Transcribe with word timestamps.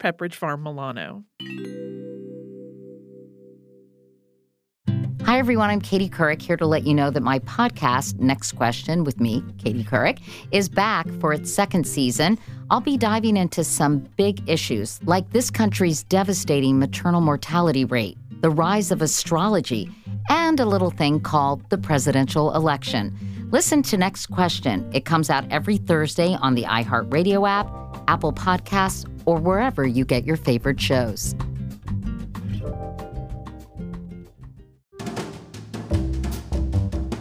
Pepperidge 0.00 0.34
Farm 0.34 0.62
Milano. 0.62 1.24
Hi, 5.24 5.38
everyone. 5.38 5.70
I'm 5.70 5.80
Katie 5.80 6.08
Couric 6.08 6.42
here 6.42 6.56
to 6.56 6.66
let 6.66 6.84
you 6.84 6.92
know 6.92 7.10
that 7.10 7.22
my 7.22 7.38
podcast, 7.40 8.18
Next 8.18 8.52
Question 8.52 9.04
with 9.04 9.20
me, 9.20 9.44
Katie 9.58 9.84
Couric, 9.84 10.18
is 10.50 10.68
back 10.68 11.06
for 11.20 11.32
its 11.32 11.52
second 11.52 11.86
season. 11.86 12.36
I'll 12.70 12.80
be 12.80 12.96
diving 12.96 13.36
into 13.36 13.62
some 13.62 13.98
big 14.16 14.42
issues 14.48 14.98
like 15.04 15.30
this 15.30 15.48
country's 15.48 16.02
devastating 16.02 16.80
maternal 16.80 17.20
mortality 17.20 17.84
rate, 17.84 18.18
the 18.40 18.50
rise 18.50 18.90
of 18.90 19.02
astrology, 19.02 19.88
and 20.30 20.58
a 20.58 20.66
little 20.66 20.90
thing 20.90 21.20
called 21.20 21.68
the 21.70 21.78
presidential 21.78 22.54
election. 22.54 23.16
Listen 23.52 23.82
to 23.82 23.96
Next 23.96 24.26
Question. 24.26 24.88
It 24.92 25.04
comes 25.04 25.30
out 25.30 25.44
every 25.50 25.76
Thursday 25.76 26.34
on 26.40 26.54
the 26.54 26.64
iHeartRadio 26.64 27.48
app, 27.48 27.68
Apple 28.08 28.32
Podcasts, 28.32 29.06
or 29.26 29.38
wherever 29.38 29.86
you 29.86 30.04
get 30.04 30.24
your 30.24 30.36
favorite 30.36 30.80
shows. 30.80 31.34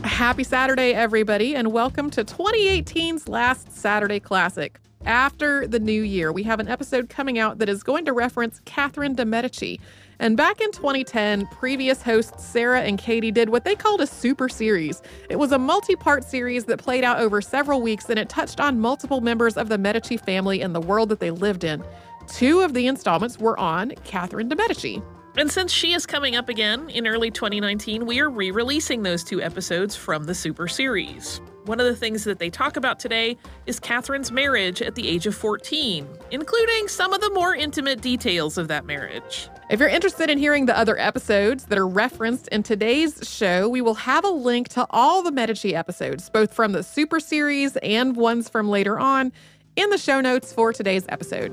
Happy 0.04 0.44
Saturday, 0.44 0.94
everybody, 0.94 1.56
and 1.56 1.72
welcome 1.72 2.10
to 2.10 2.26
2018's 2.26 3.30
last 3.30 3.72
Saturday 3.72 4.20
Classic. 4.20 4.78
After 5.06 5.66
the 5.66 5.80
new 5.80 6.02
year, 6.02 6.34
we 6.34 6.44
have 6.44 6.60
an 6.60 6.68
episode 6.68 7.08
coming 7.08 7.40
out 7.40 7.60
that 7.60 7.70
is 7.70 7.84
going 7.84 8.04
to 8.04 8.12
reference 8.12 8.60
Catherine 8.66 9.16
de' 9.16 9.26
Medici. 9.26 9.80
And 10.20 10.36
back 10.36 10.60
in 10.60 10.72
2010, 10.72 11.48
previous 11.48 12.02
hosts 12.02 12.44
Sarah 12.44 12.82
and 12.82 12.98
Katie 12.98 13.32
did 13.32 13.50
what 13.50 13.64
they 13.64 13.76
called 13.76 14.02
a 14.02 14.08
super 14.08 14.50
series. 14.50 15.02
It 15.30 15.38
was 15.38 15.54
a 15.54 15.58
multi 15.58 15.96
part 15.96 16.26
series 16.26 16.66
that 16.66 16.80
played 16.80 17.04
out 17.04 17.20
over 17.20 17.42
several 17.42 17.82
weeks 17.82 18.10
and 18.10 18.20
it 18.20 18.28
touched 18.28 18.60
on 18.60 18.80
multiple 18.80 19.22
members 19.22 19.56
of 19.56 19.70
the 19.70 19.78
Medici 19.78 20.18
family 20.18 20.62
and 20.62 20.76
the 20.76 20.82
world 20.82 21.10
that 21.10 21.22
they 21.22 21.32
lived 21.32 21.64
in. 21.64 21.84
Two 22.28 22.60
of 22.62 22.74
the 22.74 22.88
installments 22.88 23.40
were 23.40 23.58
on 23.58 23.92
Catherine 24.04 24.50
de' 24.50 24.56
Medici. 24.56 25.02
And 25.38 25.50
since 25.50 25.72
she 25.72 25.94
is 25.94 26.06
coming 26.06 26.36
up 26.36 26.50
again 26.50 26.90
in 26.90 27.08
early 27.08 27.32
2019, 27.32 28.06
we 28.06 28.20
are 28.20 28.30
re 28.30 28.52
releasing 28.52 29.04
those 29.04 29.24
two 29.24 29.42
episodes 29.42 29.96
from 29.96 30.26
the 30.26 30.36
Super 30.36 30.68
Series. 30.68 31.40
One 31.70 31.80
of 31.80 31.86
the 31.86 31.96
things 31.96 32.24
that 32.24 32.40
they 32.40 32.50
talk 32.50 32.78
about 32.78 33.00
today 33.00 33.38
is 33.68 33.80
Catherine's 33.80 34.32
marriage 34.32 34.82
at 34.82 34.96
the 34.96 35.08
age 35.08 35.28
of 35.28 35.36
14, 35.36 36.08
including 36.32 36.88
some 36.88 37.14
of 37.14 37.22
the 37.22 37.30
more 37.30 37.54
intimate 37.54 38.02
details 38.02 38.58
of 38.58 38.68
that 38.70 38.86
marriage. 38.88 39.50
If 39.70 39.80
you're 39.80 39.88
interested 39.88 40.32
in 40.32 40.40
hearing 40.40 40.66
the 40.66 40.76
other 40.76 40.98
episodes 40.98 41.66
that 41.66 41.78
are 41.78 41.88
referenced 41.88 42.48
in 42.48 42.64
today's 42.64 43.20
show, 43.22 43.70
we 43.70 43.82
will 43.82 43.94
have 43.94 44.26
a 44.26 44.30
link 44.30 44.70
to 44.70 44.88
all 44.90 45.22
the 45.22 45.32
Medici 45.32 45.76
episodes, 45.76 46.28
both 46.32 46.56
from 46.56 46.72
the 46.72 46.82
Super 46.82 47.20
Series 47.20 47.78
and 47.84 48.16
ones 48.16 48.50
from 48.50 48.68
later 48.68 48.98
on, 48.98 49.32
in 49.76 49.92
the 49.92 50.00
show 50.00 50.22
notes 50.22 50.52
for 50.52 50.74
today's 50.74 51.06
episode. 51.10 51.52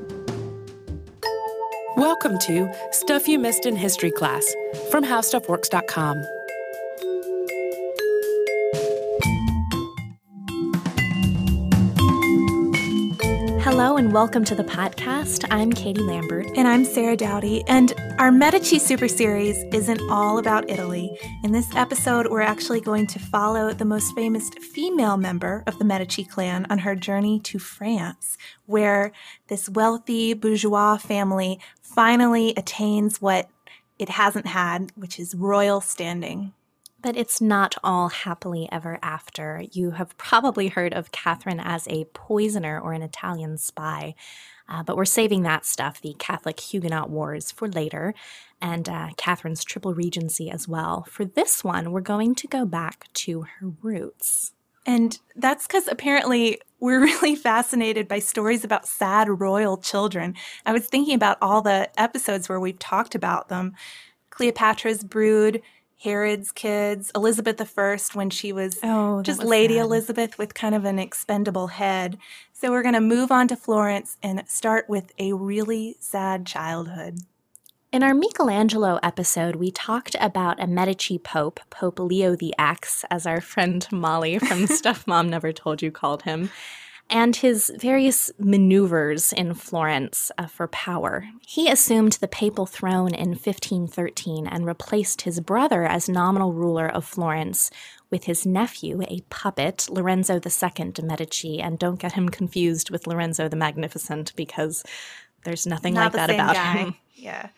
Welcome 1.99 2.39
to 2.39 2.73
Stuff 2.91 3.29
You 3.29 3.39
Missed 3.39 3.67
in 3.67 3.77
History 3.77 4.13
Class 4.13 4.47
from 4.91 5.05
HowStuffWorks.com. 5.05 6.25
Hello 13.77 13.99
and 13.99 14.11
welcome 14.11 14.43
to 14.47 14.55
the 14.55 14.65
podcast. 14.65 15.47
I'm 15.51 15.71
Katie 15.71 16.01
Lambert. 16.01 16.47
And 16.57 16.67
I'm 16.67 16.83
Sarah 16.83 17.15
Dowdy. 17.15 17.63
And 17.69 17.93
our 18.19 18.33
Medici 18.33 18.79
Super 18.79 19.07
Series 19.07 19.55
isn't 19.65 20.01
all 20.09 20.39
about 20.39 20.71
Italy. 20.71 21.15
In 21.45 21.53
this 21.53 21.69
episode, 21.77 22.29
we're 22.29 22.41
actually 22.41 22.81
going 22.81 23.07
to 23.09 23.19
follow 23.19 23.75
the 23.75 23.85
most 23.85 24.15
famous 24.15 24.49
female 24.49 25.19
member 25.19 25.63
of 25.67 25.79
the 25.79 25.85
Medici 25.85 26.25
clan 26.25 26.67
on 26.71 26.79
her 26.79 26.97
journey 26.97 27.39
to 27.41 27.59
France, 27.59 28.39
where 28.65 29.13
this 29.49 29.69
wealthy 29.69 30.33
bourgeois 30.33 30.97
family 30.97 31.61
finally 31.83 32.55
attains 32.57 33.21
what 33.21 33.51
it 33.99 34.09
hasn't 34.09 34.47
had, 34.47 34.91
which 34.95 35.21
is 35.21 35.35
royal 35.35 35.83
standing. 35.83 36.55
But 37.07 37.17
it's 37.17 37.41
not 37.41 37.77
all 37.85 38.09
happily 38.09 38.69
ever 38.73 38.99
after. 39.01 39.63
You 39.71 39.93
have 39.93 40.19
probably 40.19 40.67
heard 40.67 40.93
of 40.93 41.13
Catherine 41.13 41.61
as 41.61 41.87
a 41.87 42.07
poisoner 42.07 42.81
or 42.81 42.95
an 42.95 43.03
Italian 43.03 43.59
spy. 43.59 44.17
Uh, 44.69 44.83
but 44.83 44.97
we're 44.97 45.05
saving 45.05 45.45
that 45.45 45.65
stuff, 45.65 46.01
the 46.01 46.17
Catholic 46.19 46.59
Huguenot 46.59 47.09
Wars, 47.09 47.53
for 47.53 47.69
later, 47.69 48.13
and 48.61 48.89
uh, 48.89 49.11
Catherine's 49.17 49.63
triple 49.63 49.95
regency 49.95 50.51
as 50.51 50.67
well. 50.67 51.07
For 51.09 51.25
this 51.25 51.63
one, 51.63 51.93
we're 51.93 52.01
going 52.01 52.35
to 52.35 52.49
go 52.49 52.67
back 52.67 53.07
to 53.13 53.43
her 53.43 53.69
roots. 53.81 54.55
And 54.85 55.17
that's 55.37 55.69
because 55.69 55.87
apparently 55.87 56.61
we're 56.81 57.01
really 57.03 57.37
fascinated 57.37 58.09
by 58.09 58.19
stories 58.19 58.65
about 58.65 58.89
sad 58.89 59.29
royal 59.41 59.77
children. 59.77 60.35
I 60.67 60.73
was 60.73 60.89
thinking 60.89 61.15
about 61.15 61.39
all 61.41 61.63
the 61.63 61.89
episodes 61.97 62.49
where 62.49 62.59
we've 62.59 62.81
talked 62.81 63.15
about 63.15 63.49
them 63.49 63.75
Cleopatra's 64.37 65.03
brood, 65.03 65.63
Herod's 65.99 66.53
kids, 66.53 67.11
Elizabeth 67.15 67.61
I 67.79 67.99
when 68.13 68.31
she 68.31 68.53
was 68.53 68.79
oh, 68.83 69.23
just 69.23 69.41
was 69.41 69.49
Lady 69.49 69.75
sad. 69.75 69.85
Elizabeth 69.85 70.39
with 70.39 70.55
kind 70.55 70.75
of 70.75 70.85
an 70.85 70.99
expendable 70.99 71.69
head. 71.69 72.19
So 72.53 72.71
we're 72.71 72.83
going 72.83 72.95
to 72.95 73.01
move 73.01 73.33
on 73.33 73.49
to 73.49 73.57
Florence 73.57 74.17
and 74.23 74.43
start 74.47 74.89
with 74.89 75.13
a 75.19 75.33
really 75.33 75.97
sad 75.99 76.47
childhood. 76.47 77.21
In 77.93 78.03
our 78.03 78.15
Michelangelo 78.15 78.99
episode, 79.03 79.57
we 79.57 79.71
talked 79.71 80.17
about 80.21 80.63
a 80.63 80.67
Medici 80.67 81.19
pope, 81.19 81.61
Pope 81.71 81.99
Leo 81.99 82.37
the 82.37 82.55
X, 82.59 83.05
as 83.11 83.27
our 83.27 83.41
friend 83.41 83.87
Molly 83.91 84.39
from 84.39 84.67
Stuff 84.67 85.07
Mom 85.07 85.31
Never 85.31 85.53
Told 85.53 85.81
You 85.81 85.91
called 85.91 86.23
him, 86.23 86.51
and 87.09 87.37
his 87.37 87.73
various 87.79 88.31
maneuvers 88.39 89.33
in 89.33 89.55
Florence 89.55 90.33
uh, 90.39 90.47
for 90.47 90.67
power. 90.69 91.29
He 91.47 91.71
assumed 91.71 92.13
the 92.15 92.29
papal 92.29 92.67
throne 92.67 93.15
in 93.15 93.31
1513 93.31 94.47
and 94.47 94.67
replaced 94.67 95.23
his 95.23 95.41
brother 95.41 95.85
as 95.85 96.09
nominal 96.09 96.53
ruler 96.53 96.89
of 96.89 97.05
Florence 97.05 97.71
with 98.11 98.25
his 98.25 98.45
nephew, 98.45 99.03
a 99.09 99.21
puppet, 99.31 99.89
Lorenzo 99.91 100.35
II 100.35 100.91
de' 100.93 101.03
Medici. 101.03 101.61
And 101.61 101.79
don't 101.79 102.01
get 102.01 102.13
him 102.13 102.29
confused 102.29 102.91
with 102.91 103.07
Lorenzo 103.07 103.49
the 103.49 103.57
Magnificent 103.57 104.33
because 104.37 104.83
there's 105.45 105.67
nothing 105.67 105.95
Not 105.95 106.13
like 106.13 106.27
that 106.27 106.31
about 106.31 106.55
guy. 106.55 106.73
him. 106.73 106.97
Yeah. 107.15 107.49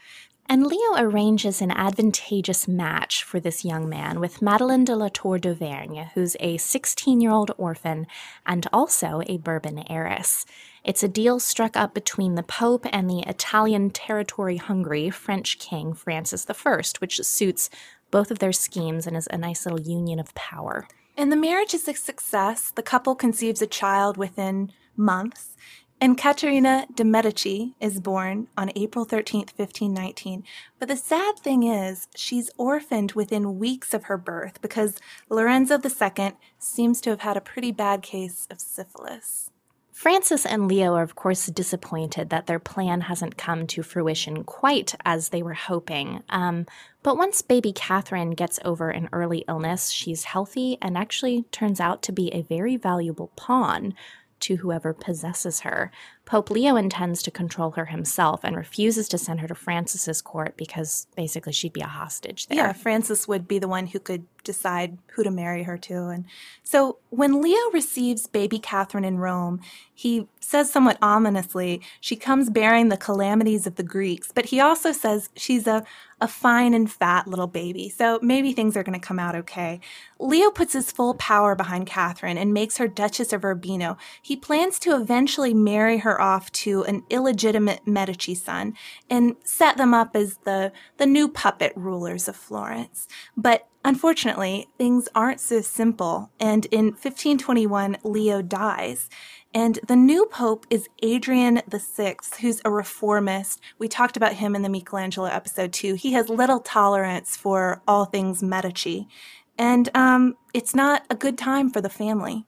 And 0.50 0.66
Leo 0.66 0.94
arranges 0.96 1.60
an 1.60 1.70
advantageous 1.70 2.66
match 2.66 3.22
for 3.22 3.38
this 3.38 3.66
young 3.66 3.86
man 3.86 4.18
with 4.18 4.40
Madeleine 4.40 4.84
de 4.84 4.96
la 4.96 5.08
Tour 5.08 5.38
d'Auvergne, 5.38 6.10
who's 6.14 6.38
a 6.40 6.56
16 6.56 7.20
year 7.20 7.30
old 7.30 7.50
orphan 7.58 8.06
and 8.46 8.66
also 8.72 9.20
a 9.26 9.36
Bourbon 9.36 9.84
heiress. 9.90 10.46
It's 10.84 11.02
a 11.02 11.08
deal 11.08 11.38
struck 11.38 11.76
up 11.76 11.92
between 11.92 12.34
the 12.34 12.42
Pope 12.42 12.86
and 12.90 13.10
the 13.10 13.28
Italian 13.28 13.90
territory 13.90 14.56
hungry 14.56 15.10
French 15.10 15.58
King 15.58 15.92
Francis 15.92 16.46
I, 16.48 16.82
which 17.00 17.20
suits 17.20 17.68
both 18.10 18.30
of 18.30 18.38
their 18.38 18.52
schemes 18.52 19.06
and 19.06 19.18
is 19.18 19.28
a 19.30 19.36
nice 19.36 19.66
little 19.66 19.82
union 19.82 20.18
of 20.18 20.34
power. 20.34 20.88
And 21.14 21.30
the 21.30 21.36
marriage 21.36 21.74
is 21.74 21.86
a 21.88 21.94
success. 21.94 22.70
The 22.74 22.82
couple 22.82 23.14
conceives 23.14 23.60
a 23.60 23.66
child 23.66 24.16
within 24.16 24.72
months. 24.96 25.56
And 26.00 26.16
Caterina 26.16 26.86
de' 26.94 27.02
Medici 27.02 27.74
is 27.80 27.98
born 27.98 28.46
on 28.56 28.70
April 28.76 29.04
13th, 29.04 29.50
1519. 29.56 30.44
But 30.78 30.86
the 30.86 30.96
sad 30.96 31.38
thing 31.40 31.64
is, 31.64 32.06
she's 32.14 32.50
orphaned 32.56 33.12
within 33.12 33.58
weeks 33.58 33.92
of 33.92 34.04
her 34.04 34.16
birth 34.16 34.60
because 34.60 35.00
Lorenzo 35.28 35.76
II 35.76 36.32
seems 36.56 37.00
to 37.00 37.10
have 37.10 37.20
had 37.20 37.36
a 37.36 37.40
pretty 37.40 37.72
bad 37.72 38.02
case 38.02 38.46
of 38.48 38.60
syphilis. 38.60 39.50
Francis 39.90 40.46
and 40.46 40.68
Leo 40.68 40.94
are, 40.94 41.02
of 41.02 41.16
course, 41.16 41.46
disappointed 41.46 42.30
that 42.30 42.46
their 42.46 42.60
plan 42.60 43.00
hasn't 43.00 43.36
come 43.36 43.66
to 43.66 43.82
fruition 43.82 44.44
quite 44.44 44.94
as 45.04 45.30
they 45.30 45.42
were 45.42 45.54
hoping. 45.54 46.22
Um, 46.28 46.66
but 47.02 47.16
once 47.16 47.42
baby 47.42 47.72
Catherine 47.72 48.30
gets 48.30 48.60
over 48.64 48.90
an 48.90 49.08
early 49.10 49.44
illness, 49.48 49.90
she's 49.90 50.22
healthy 50.22 50.78
and 50.80 50.96
actually 50.96 51.46
turns 51.50 51.80
out 51.80 52.02
to 52.02 52.12
be 52.12 52.32
a 52.32 52.42
very 52.42 52.76
valuable 52.76 53.32
pawn 53.34 53.94
to 54.40 54.56
whoever 54.56 54.92
possesses 54.92 55.60
her. 55.60 55.90
Pope 56.28 56.50
Leo 56.50 56.76
intends 56.76 57.22
to 57.22 57.30
control 57.30 57.70
her 57.70 57.86
himself 57.86 58.44
and 58.44 58.54
refuses 58.54 59.08
to 59.08 59.16
send 59.16 59.40
her 59.40 59.48
to 59.48 59.54
Francis's 59.54 60.20
court 60.20 60.58
because 60.58 61.06
basically 61.16 61.54
she'd 61.54 61.72
be 61.72 61.80
a 61.80 61.86
hostage 61.86 62.48
there. 62.48 62.58
Yeah, 62.58 62.74
Francis 62.74 63.26
would 63.26 63.48
be 63.48 63.58
the 63.58 63.66
one 63.66 63.86
who 63.86 63.98
could 63.98 64.26
decide 64.44 64.98
who 65.08 65.22
to 65.22 65.30
marry 65.30 65.62
her 65.62 65.76
to. 65.76 66.08
And 66.08 66.24
so 66.62 66.98
when 67.10 67.40
Leo 67.42 67.70
receives 67.72 68.26
baby 68.26 68.58
Catherine 68.58 69.04
in 69.04 69.18
Rome, 69.18 69.60
he 69.94 70.28
says 70.40 70.70
somewhat 70.70 70.96
ominously, 71.02 71.82
she 72.00 72.16
comes 72.16 72.48
bearing 72.48 72.88
the 72.88 72.96
calamities 72.96 73.66
of 73.66 73.74
the 73.76 73.82
Greeks, 73.82 74.30
but 74.34 74.46
he 74.46 74.60
also 74.60 74.92
says 74.92 75.28
she's 75.36 75.66
a, 75.66 75.84
a 76.20 76.28
fine 76.28 76.72
and 76.72 76.90
fat 76.90 77.26
little 77.26 77.46
baby, 77.46 77.88
so 77.88 78.18
maybe 78.22 78.52
things 78.52 78.76
are 78.76 78.82
going 78.82 78.98
to 78.98 79.06
come 79.06 79.18
out 79.18 79.34
okay. 79.34 79.80
Leo 80.18 80.50
puts 80.50 80.72
his 80.72 80.90
full 80.90 81.14
power 81.14 81.54
behind 81.54 81.86
Catherine 81.86 82.38
and 82.38 82.54
makes 82.54 82.78
her 82.78 82.88
Duchess 82.88 83.32
of 83.32 83.44
Urbino. 83.44 83.98
He 84.22 84.36
plans 84.36 84.78
to 84.80 84.96
eventually 84.96 85.52
marry 85.52 85.98
her 85.98 86.17
off 86.20 86.50
to 86.52 86.84
an 86.84 87.02
illegitimate 87.10 87.86
Medici 87.86 88.34
son 88.34 88.74
and 89.08 89.36
set 89.44 89.76
them 89.76 89.94
up 89.94 90.14
as 90.14 90.38
the, 90.44 90.72
the 90.96 91.06
new 91.06 91.28
puppet 91.28 91.72
rulers 91.76 92.28
of 92.28 92.36
Florence. 92.36 93.08
But 93.36 93.68
unfortunately, 93.84 94.68
things 94.76 95.08
aren't 95.14 95.40
so 95.40 95.60
simple, 95.60 96.30
and 96.38 96.66
in 96.66 96.86
1521, 96.86 97.98
Leo 98.04 98.42
dies. 98.42 99.08
And 99.54 99.78
the 99.86 99.96
new 99.96 100.26
pope 100.26 100.66
is 100.68 100.88
Adrian 101.02 101.62
VI, 101.68 102.16
who's 102.40 102.60
a 102.64 102.70
reformist. 102.70 103.60
We 103.78 103.88
talked 103.88 104.16
about 104.16 104.34
him 104.34 104.54
in 104.54 104.62
the 104.62 104.68
Michelangelo 104.68 105.28
episode 105.28 105.72
too. 105.72 105.94
He 105.94 106.12
has 106.12 106.28
little 106.28 106.60
tolerance 106.60 107.36
for 107.36 107.80
all 107.88 108.04
things 108.04 108.42
Medici. 108.42 109.08
And 109.56 109.88
um, 109.94 110.36
it's 110.52 110.74
not 110.74 111.04
a 111.10 111.14
good 111.14 111.38
time 111.38 111.70
for 111.70 111.80
the 111.80 111.88
family. 111.88 112.44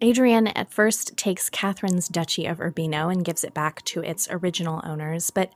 Adrian 0.00 0.48
at 0.48 0.72
first 0.72 1.16
takes 1.16 1.50
Catherine's 1.50 2.08
Duchy 2.08 2.46
of 2.46 2.60
Urbino 2.60 3.08
and 3.08 3.24
gives 3.24 3.42
it 3.42 3.54
back 3.54 3.84
to 3.86 4.02
its 4.02 4.28
original 4.30 4.80
owners, 4.84 5.30
but 5.30 5.50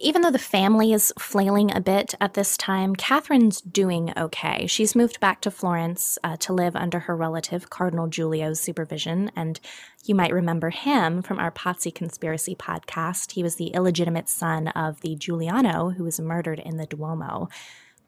even 0.00 0.22
though 0.22 0.30
the 0.30 0.38
family 0.38 0.92
is 0.92 1.12
flailing 1.18 1.74
a 1.74 1.80
bit 1.80 2.14
at 2.20 2.34
this 2.34 2.56
time, 2.56 2.94
Catherine's 2.94 3.60
doing 3.60 4.12
okay. 4.16 4.68
She's 4.68 4.94
moved 4.94 5.18
back 5.18 5.40
to 5.40 5.50
Florence 5.50 6.18
uh, 6.22 6.36
to 6.38 6.52
live 6.52 6.76
under 6.76 7.00
her 7.00 7.16
relative 7.16 7.68
Cardinal 7.68 8.06
Giulio's 8.06 8.60
supervision, 8.60 9.32
and 9.34 9.58
you 10.04 10.14
might 10.14 10.32
remember 10.32 10.70
him 10.70 11.20
from 11.20 11.40
our 11.40 11.50
Pazzi 11.50 11.92
Conspiracy 11.92 12.54
podcast. 12.54 13.32
He 13.32 13.42
was 13.42 13.56
the 13.56 13.68
illegitimate 13.68 14.28
son 14.28 14.68
of 14.68 15.00
the 15.00 15.16
Giuliano 15.16 15.90
who 15.90 16.04
was 16.04 16.20
murdered 16.20 16.60
in 16.60 16.76
the 16.76 16.86
Duomo. 16.86 17.48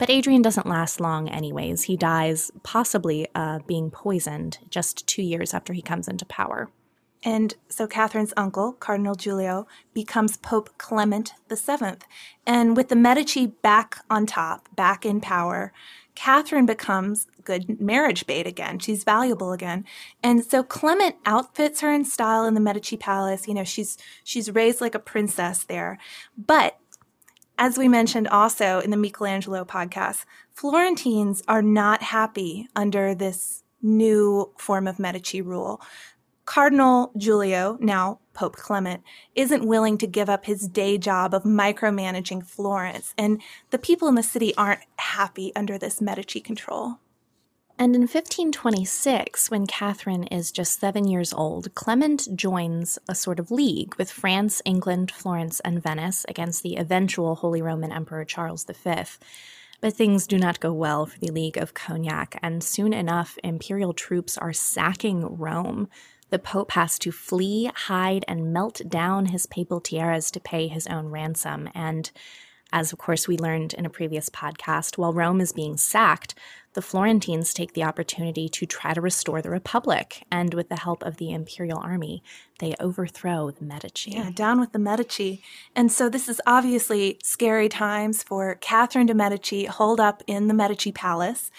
But 0.00 0.08
Adrian 0.08 0.40
doesn't 0.40 0.66
last 0.66 0.98
long, 0.98 1.28
anyways. 1.28 1.82
He 1.82 1.94
dies, 1.94 2.50
possibly 2.62 3.28
uh, 3.34 3.58
being 3.66 3.90
poisoned, 3.90 4.56
just 4.70 5.06
two 5.06 5.20
years 5.20 5.52
after 5.52 5.74
he 5.74 5.82
comes 5.82 6.08
into 6.08 6.24
power. 6.24 6.70
And 7.22 7.52
so 7.68 7.86
Catherine's 7.86 8.32
uncle, 8.34 8.72
Cardinal 8.72 9.14
Giulio, 9.14 9.66
becomes 9.92 10.38
Pope 10.38 10.70
Clement 10.78 11.34
VII. 11.50 11.98
And 12.46 12.78
with 12.78 12.88
the 12.88 12.96
Medici 12.96 13.48
back 13.48 13.98
on 14.08 14.24
top, 14.24 14.74
back 14.74 15.04
in 15.04 15.20
power, 15.20 15.70
Catherine 16.14 16.64
becomes 16.64 17.26
good 17.44 17.78
marriage 17.78 18.26
bait 18.26 18.46
again. 18.46 18.78
She's 18.78 19.04
valuable 19.04 19.52
again. 19.52 19.84
And 20.22 20.42
so 20.42 20.62
Clement 20.62 21.16
outfits 21.26 21.82
her 21.82 21.92
in 21.92 22.06
style 22.06 22.46
in 22.46 22.54
the 22.54 22.60
Medici 22.60 22.96
palace. 22.96 23.46
You 23.46 23.52
know, 23.52 23.64
she's 23.64 23.98
she's 24.24 24.50
raised 24.50 24.80
like 24.80 24.94
a 24.94 24.98
princess 24.98 25.64
there. 25.64 25.98
But 26.38 26.78
as 27.60 27.76
we 27.76 27.88
mentioned 27.88 28.26
also 28.28 28.80
in 28.80 28.90
the 28.90 28.96
Michelangelo 28.96 29.66
podcast, 29.66 30.24
Florentines 30.50 31.42
are 31.46 31.60
not 31.60 32.02
happy 32.02 32.66
under 32.74 33.14
this 33.14 33.62
new 33.82 34.50
form 34.58 34.88
of 34.88 34.98
Medici 34.98 35.42
rule. 35.42 35.78
Cardinal 36.46 37.12
Giulio, 37.18 37.76
now 37.78 38.18
Pope 38.32 38.56
Clement, 38.56 39.02
isn't 39.34 39.66
willing 39.66 39.98
to 39.98 40.06
give 40.06 40.30
up 40.30 40.46
his 40.46 40.68
day 40.68 40.96
job 40.96 41.34
of 41.34 41.42
micromanaging 41.42 42.46
Florence, 42.46 43.14
and 43.18 43.42
the 43.68 43.78
people 43.78 44.08
in 44.08 44.14
the 44.14 44.22
city 44.22 44.54
aren't 44.56 44.80
happy 44.96 45.52
under 45.54 45.76
this 45.76 46.00
Medici 46.00 46.40
control. 46.40 46.96
And 47.80 47.94
in 47.94 48.02
1526, 48.02 49.50
when 49.50 49.66
Catherine 49.66 50.24
is 50.24 50.52
just 50.52 50.78
seven 50.78 51.08
years 51.08 51.32
old, 51.32 51.74
Clement 51.74 52.28
joins 52.36 52.98
a 53.08 53.14
sort 53.14 53.38
of 53.40 53.50
league 53.50 53.94
with 53.94 54.10
France, 54.10 54.60
England, 54.66 55.10
Florence, 55.10 55.60
and 55.60 55.82
Venice 55.82 56.26
against 56.28 56.62
the 56.62 56.76
eventual 56.76 57.36
Holy 57.36 57.62
Roman 57.62 57.90
Emperor 57.90 58.26
Charles 58.26 58.64
V. 58.64 59.04
But 59.80 59.94
things 59.94 60.26
do 60.26 60.36
not 60.36 60.60
go 60.60 60.74
well 60.74 61.06
for 61.06 61.18
the 61.20 61.32
League 61.32 61.56
of 61.56 61.72
Cognac, 61.72 62.38
and 62.42 62.62
soon 62.62 62.92
enough, 62.92 63.38
imperial 63.42 63.94
troops 63.94 64.36
are 64.36 64.52
sacking 64.52 65.38
Rome. 65.38 65.88
The 66.28 66.38
Pope 66.38 66.72
has 66.72 66.98
to 66.98 67.10
flee, 67.10 67.70
hide, 67.74 68.26
and 68.28 68.52
melt 68.52 68.82
down 68.90 69.24
his 69.24 69.46
papal 69.46 69.80
tiaras 69.80 70.30
to 70.32 70.38
pay 70.40 70.68
his 70.68 70.86
own 70.86 71.06
ransom. 71.06 71.70
And 71.74 72.10
as 72.72 72.92
of 72.92 72.98
course 72.98 73.26
we 73.26 73.36
learned 73.36 73.74
in 73.74 73.86
a 73.86 73.90
previous 73.90 74.28
podcast, 74.28 74.98
while 74.98 75.12
Rome 75.12 75.40
is 75.40 75.52
being 75.52 75.76
sacked, 75.76 76.34
the 76.74 76.82
Florentines 76.82 77.52
take 77.52 77.72
the 77.72 77.82
opportunity 77.82 78.48
to 78.48 78.64
try 78.64 78.94
to 78.94 79.00
restore 79.00 79.42
the 79.42 79.50
Republic, 79.50 80.24
and 80.30 80.54
with 80.54 80.68
the 80.68 80.78
help 80.78 81.02
of 81.02 81.16
the 81.16 81.32
imperial 81.32 81.78
army, 81.78 82.22
they 82.60 82.74
overthrow 82.78 83.50
the 83.50 83.64
Medici. 83.64 84.12
Yeah, 84.12 84.30
down 84.30 84.60
with 84.60 84.70
the 84.72 84.78
Medici. 84.78 85.42
And 85.74 85.90
so 85.90 86.08
this 86.08 86.28
is 86.28 86.40
obviously 86.46 87.18
scary 87.24 87.68
times 87.68 88.22
for 88.22 88.54
Catherine 88.56 89.06
de' 89.06 89.14
Medici, 89.14 89.64
holed 89.64 89.98
up 89.98 90.22
in 90.28 90.46
the 90.46 90.54
Medici 90.54 90.92
palace. 90.92 91.50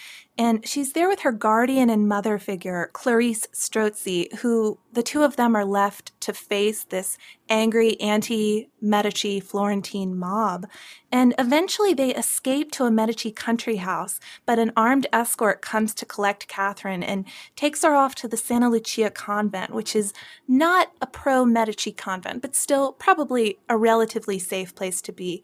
And 0.42 0.68
she's 0.68 0.94
there 0.94 1.08
with 1.08 1.20
her 1.20 1.32
guardian 1.32 1.92
and 1.92 2.08
mother 2.08 2.40
figure, 2.40 2.90
Clarice 2.94 3.46
Strozzi, 3.54 4.34
who 4.40 4.80
the 4.92 5.04
two 5.04 5.22
of 5.22 5.36
them 5.36 5.56
are 5.56 5.64
left 5.64 6.20
to 6.22 6.34
face 6.34 6.84
this 6.84 7.16
angry 7.48 8.00
anti 8.02 8.68
Medici 8.82 9.40
Florentine 9.40 10.18
mob. 10.18 10.66
And 11.12 11.36
eventually 11.38 11.94
they 11.94 12.16
escape 12.16 12.72
to 12.72 12.86
a 12.86 12.92
Medici 12.92 13.32
country 13.32 13.76
house, 13.76 14.20
but 14.48 14.58
an 14.58 14.72
armed 14.76 15.06
escort 15.14 15.62
comes 15.62 15.94
to 15.94 16.08
collect 16.08 16.48
Catherine 16.48 17.04
and 17.04 17.26
takes 17.56 17.84
her 17.84 17.94
off 17.94 18.16
to 18.16 18.28
the 18.28 18.36
Santa 18.36 18.68
Lucia 18.68 19.12
convent, 19.12 19.76
which 19.76 19.96
is 19.96 20.12
not 20.48 20.92
a 21.02 21.06
pro 21.06 21.46
Medici 21.46 21.92
convent, 21.92 22.42
but 22.42 22.56
still 22.56 22.94
probably 22.94 23.60
a 23.70 23.78
relatively 23.78 24.40
safe 24.40 24.74
place 24.74 25.04
to 25.04 25.12
be. 25.12 25.44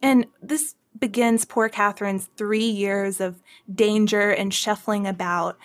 And 0.00 0.26
this 0.40 0.76
begins 0.98 1.44
poor 1.44 1.68
Catherine's 1.68 2.28
three 2.36 2.68
years 2.68 3.20
of 3.20 3.42
danger 3.72 4.30
and 4.30 4.52
shuffling 4.52 5.06
about. 5.06 5.58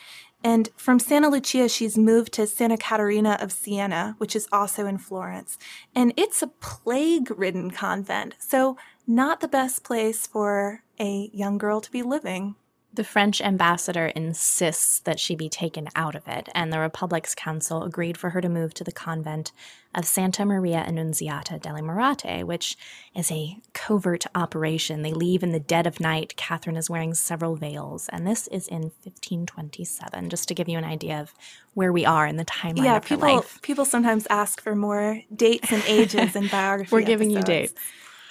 And 0.43 0.69
from 0.75 0.99
Santa 0.99 1.29
Lucia, 1.29 1.69
she's 1.69 1.97
moved 1.97 2.33
to 2.33 2.45
Santa 2.45 2.77
Caterina 2.77 3.37
of 3.39 3.51
Siena, 3.51 4.15
which 4.17 4.35
is 4.35 4.47
also 4.51 4.85
in 4.85 4.97
Florence. 4.97 5.57
And 5.95 6.13
it's 6.17 6.41
a 6.41 6.47
plague 6.47 7.31
ridden 7.31 7.71
convent, 7.71 8.35
so 8.39 8.77
not 9.07 9.39
the 9.39 9.47
best 9.47 9.83
place 9.83 10.27
for 10.27 10.83
a 10.99 11.29
young 11.33 11.57
girl 11.57 11.79
to 11.79 11.91
be 11.91 12.01
living. 12.01 12.55
The 12.95 13.03
French 13.03 13.41
ambassador 13.41 14.07
insists 14.07 14.99
that 14.99 15.19
she 15.19 15.35
be 15.35 15.49
taken 15.49 15.87
out 15.95 16.13
of 16.13 16.27
it, 16.27 16.47
and 16.53 16.71
the 16.71 16.79
Republic's 16.79 17.33
council 17.33 17.81
agreed 17.81 18.19
for 18.19 18.29
her 18.31 18.41
to 18.41 18.49
move 18.49 18.75
to 18.75 18.83
the 18.83 18.91
convent 18.91 19.51
of 19.95 20.05
Santa 20.05 20.45
Maria 20.45 20.77
Annunziata 20.77 21.57
delle 21.57 21.81
Murate, 21.81 22.45
which 22.45 22.77
is 23.15 23.31
a 23.31 23.57
covert 23.73 24.27
operation. 24.35 25.01
They 25.01 25.11
leave 25.11 25.41
in 25.41 25.53
the 25.53 25.59
dead 25.59 25.87
of 25.87 25.99
night. 25.99 26.35
Catherine 26.37 26.77
is 26.77 26.87
wearing 26.87 27.15
several 27.15 27.55
veils, 27.55 28.09
and 28.09 28.27
this 28.27 28.47
is 28.49 28.67
in 28.67 28.83
1527, 28.83 30.29
just 30.29 30.47
to 30.49 30.53
give 30.53 30.69
you 30.69 30.77
an 30.77 30.83
idea 30.83 31.19
of 31.19 31.33
where 31.73 31.91
we 31.91 32.05
are 32.05 32.27
in 32.27 32.37
the 32.37 32.45
timeline 32.45 32.83
yeah, 32.83 32.97
of 32.97 33.05
people, 33.05 33.27
her 33.27 33.35
life. 33.37 33.59
People 33.63 33.85
sometimes 33.85 34.27
ask 34.29 34.61
for 34.61 34.75
more 34.75 35.19
dates 35.35 35.71
and 35.71 35.83
ages 35.87 36.35
in 36.35 36.47
biography. 36.51 36.93
We're 36.93 37.01
giving 37.01 37.31
you 37.31 37.41
dates. 37.41 37.73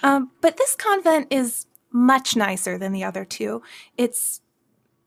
Um, 0.05 0.31
but 0.41 0.57
this 0.57 0.77
convent 0.77 1.33
is 1.33 1.67
much 1.91 2.37
nicer 2.37 2.79
than 2.79 2.93
the 2.93 3.03
other 3.03 3.25
two. 3.25 3.61
It's 3.99 4.41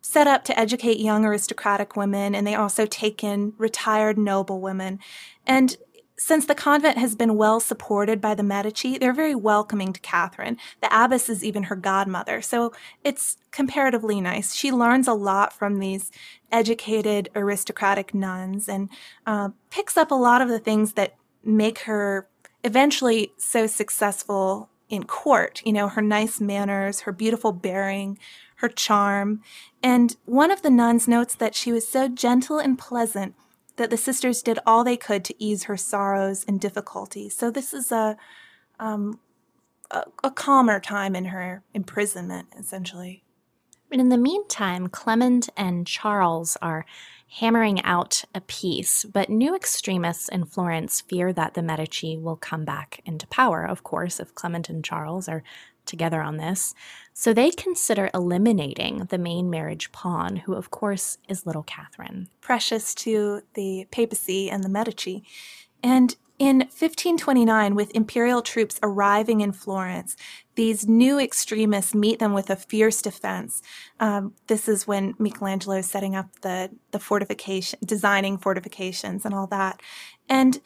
set 0.06 0.28
up 0.28 0.44
to 0.44 0.58
educate 0.58 1.00
young 1.00 1.26
aristocratic 1.26 1.96
women, 1.96 2.36
and 2.36 2.46
they 2.46 2.54
also 2.54 2.86
take 2.86 3.24
in 3.24 3.54
retired 3.58 4.20
noble 4.20 4.62
women. 4.62 5.00
And 5.48 5.76
since 6.16 6.46
the 6.46 6.54
convent 6.54 7.00
has 7.00 7.16
been 7.16 7.36
well 7.36 7.60
supported 7.60 8.22
by 8.22 8.36
the 8.36 8.44
Medici, 8.44 9.00
they're 9.00 9.12
very 9.12 9.34
welcoming 9.34 9.94
to 9.94 10.00
Catherine. 10.02 10.58
The 10.80 10.96
abbess 10.96 11.28
is 11.28 11.44
even 11.44 11.64
her 11.64 11.76
godmother, 11.76 12.44
so 12.44 12.72
it's 13.04 13.38
comparatively 13.50 14.22
nice. 14.22 14.54
She 14.54 14.72
learns 14.72 15.08
a 15.08 15.14
lot 15.14 15.52
from 15.52 15.80
these 15.80 16.12
educated 16.52 17.30
aristocratic 17.36 18.14
nuns 18.14 18.70
and 18.70 18.90
uh, 19.26 19.50
picks 19.72 19.98
up 19.98 20.12
a 20.12 20.16
lot 20.16 20.40
of 20.40 20.50
the 20.50 20.60
things 20.60 20.94
that 20.94 21.16
make 21.44 21.80
her 21.80 22.30
eventually 22.64 23.32
so 23.38 23.66
successful 23.66 24.70
in 24.88 25.04
court. 25.04 25.64
You 25.66 25.74
know, 25.74 25.88
her 25.88 26.02
nice 26.02 26.40
manners, 26.40 27.02
her 27.02 27.12
beautiful 27.12 27.52
bearing, 27.52 28.20
her 28.66 28.70
charm. 28.70 29.42
And 29.84 30.16
one 30.26 30.50
of 30.50 30.64
the 30.64 30.72
nuns 30.72 31.08
notes 31.08 31.36
that 31.36 31.54
she 31.54 31.72
was 31.72 31.88
so 31.88 32.08
gentle 32.08 32.58
and 32.58 32.80
pleasant 32.80 33.36
that 33.76 33.90
the 33.92 33.98
sisters 33.98 34.42
did 34.42 34.58
all 34.66 34.84
they 34.84 34.98
could 34.98 35.24
to 35.26 35.44
ease 35.44 35.64
her 35.66 35.78
sorrows 35.78 36.44
and 36.48 36.60
difficulties. 36.60 37.36
So 37.36 37.52
this 37.52 37.74
is 37.74 37.92
a, 37.92 38.18
um, 38.80 39.20
a, 39.92 40.04
a 40.24 40.32
calmer 40.32 40.80
time 40.80 41.16
in 41.16 41.26
her 41.26 41.62
imprisonment, 41.74 42.48
essentially. 42.58 43.24
But 43.90 44.00
in 44.00 44.10
the 44.10 44.18
meantime, 44.18 44.88
Clement 44.88 45.50
and 45.56 45.86
Charles 45.86 46.58
are 46.60 46.86
hammering 47.40 47.84
out 47.84 48.24
a 48.34 48.42
peace. 48.42 49.04
But 49.04 49.30
new 49.30 49.56
extremists 49.56 50.28
in 50.30 50.46
Florence 50.46 51.02
fear 51.02 51.32
that 51.34 51.54
the 51.54 51.62
Medici 51.62 52.18
will 52.18 52.38
come 52.38 52.66
back 52.66 53.02
into 53.06 53.28
power, 53.28 53.64
of 53.64 53.84
course, 53.84 54.20
if 54.20 54.34
Clement 54.34 54.70
and 54.70 54.84
Charles 54.84 55.30
are 55.30 55.44
together 55.86 56.22
on 56.22 56.38
this. 56.38 56.74
So 57.14 57.34
they 57.34 57.52
consider 57.52 58.10
eliminating 58.14 59.06
the 59.10 59.18
main 59.18 59.50
marriage 59.50 59.92
pawn, 59.92 60.38
who, 60.38 60.54
of 60.54 60.72
course, 60.72 61.18
is 61.30 61.46
little 61.46 61.64
Catherine. 61.64 62.28
Precious 62.42 62.94
to 62.96 63.42
the 63.54 63.88
papacy 63.92 64.50
and 64.50 64.64
the 64.64 64.70
Medici. 64.70 65.24
And 65.82 66.16
in 66.38 66.58
1529, 66.58 67.76
with 67.76 67.96
imperial 67.96 68.42
troops 68.42 68.78
arriving 68.84 69.40
in 69.40 69.54
Florence, 69.54 70.18
these 70.56 70.86
new 70.88 71.18
extremists 71.18 71.96
meet 71.96 72.20
them 72.20 72.34
with 72.34 72.50
a 72.50 72.58
fierce 72.58 73.02
defense. 73.02 73.62
Um, 74.02 74.34
this 74.48 74.68
is 74.68 74.86
when 74.86 75.14
Michelangelo 75.18 75.78
is 75.78 75.86
setting 75.86 76.14
up 76.14 76.28
the, 76.42 76.72
the 76.92 77.00
fortification, 77.00 77.80
designing 77.86 78.38
fortifications 78.38 79.24
and 79.24 79.34
all 79.34 79.48
that. 79.48 79.82
And 80.28 80.60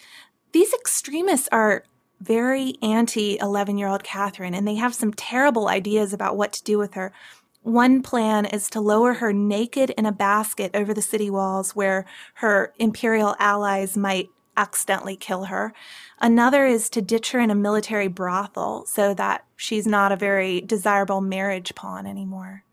these 0.54 0.74
extremists 0.74 1.48
are 1.52 1.84
very 2.22 2.76
anti 2.82 3.38
11 3.40 3.78
year 3.78 3.88
old 3.88 4.04
Catherine, 4.04 4.54
and 4.54 4.68
they 4.68 4.76
have 4.76 4.94
some 4.94 5.14
terrible 5.14 5.68
ideas 5.68 6.14
about 6.14 6.38
what 6.38 6.54
to 6.54 6.64
do 6.64 6.78
with 6.78 6.94
her. 6.94 7.14
One 7.62 8.02
plan 8.02 8.46
is 8.46 8.70
to 8.72 8.82
lower 8.82 9.16
her 9.16 9.34
naked 9.34 9.90
in 9.92 10.06
a 10.06 10.12
basket 10.12 10.72
over 10.74 10.94
the 10.94 11.02
city 11.02 11.30
walls 11.30 11.76
where 11.76 12.06
her 12.36 12.74
imperial 12.80 13.36
allies 13.38 13.98
might 13.98 14.30
accidentally 14.56 15.16
kill 15.16 15.46
her. 15.46 15.74
Another 16.20 16.66
is 16.66 16.90
to 16.90 17.02
ditch 17.02 17.32
her 17.32 17.40
in 17.40 17.50
a 17.50 17.56
military 17.56 18.08
brothel 18.08 18.86
so 18.86 19.14
that 19.14 19.46
she's 19.56 19.88
not 19.88 20.12
a 20.12 20.18
very 20.18 20.62
desirable 20.62 21.22
marriage 21.22 21.74
pawn 21.76 22.06
anymore. 22.06 22.64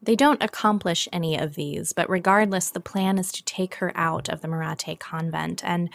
They 0.00 0.16
don't 0.16 0.42
accomplish 0.42 1.08
any 1.12 1.36
of 1.36 1.54
these, 1.54 1.92
but 1.92 2.08
regardless, 2.08 2.70
the 2.70 2.80
plan 2.80 3.18
is 3.18 3.32
to 3.32 3.44
take 3.44 3.76
her 3.76 3.92
out 3.96 4.28
of 4.28 4.40
the 4.40 4.48
Murate 4.48 4.98
convent, 5.00 5.64
and 5.64 5.90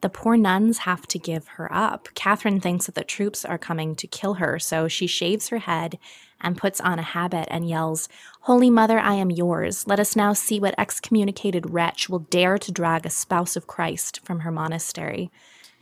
the 0.00 0.08
poor 0.08 0.36
nuns 0.36 0.78
have 0.78 1.06
to 1.08 1.18
give 1.18 1.48
her 1.48 1.72
up. 1.72 2.08
Catherine 2.14 2.60
thinks 2.60 2.86
that 2.86 2.94
the 2.94 3.04
troops 3.04 3.44
are 3.44 3.58
coming 3.58 3.96
to 3.96 4.06
kill 4.06 4.34
her, 4.34 4.58
so 4.58 4.86
she 4.88 5.06
shaves 5.06 5.48
her 5.48 5.58
head 5.58 5.98
and 6.40 6.56
puts 6.56 6.80
on 6.80 6.98
a 6.98 7.02
habit 7.02 7.48
and 7.50 7.68
yells, 7.68 8.08
Holy 8.42 8.70
Mother, 8.70 8.98
I 8.98 9.14
am 9.14 9.30
yours. 9.30 9.86
Let 9.86 9.98
us 9.98 10.14
now 10.14 10.32
see 10.32 10.60
what 10.60 10.74
excommunicated 10.78 11.70
wretch 11.70 12.08
will 12.08 12.20
dare 12.20 12.58
to 12.58 12.72
drag 12.72 13.04
a 13.06 13.10
spouse 13.10 13.56
of 13.56 13.66
Christ 13.66 14.20
from 14.24 14.40
her 14.40 14.52
monastery. 14.52 15.30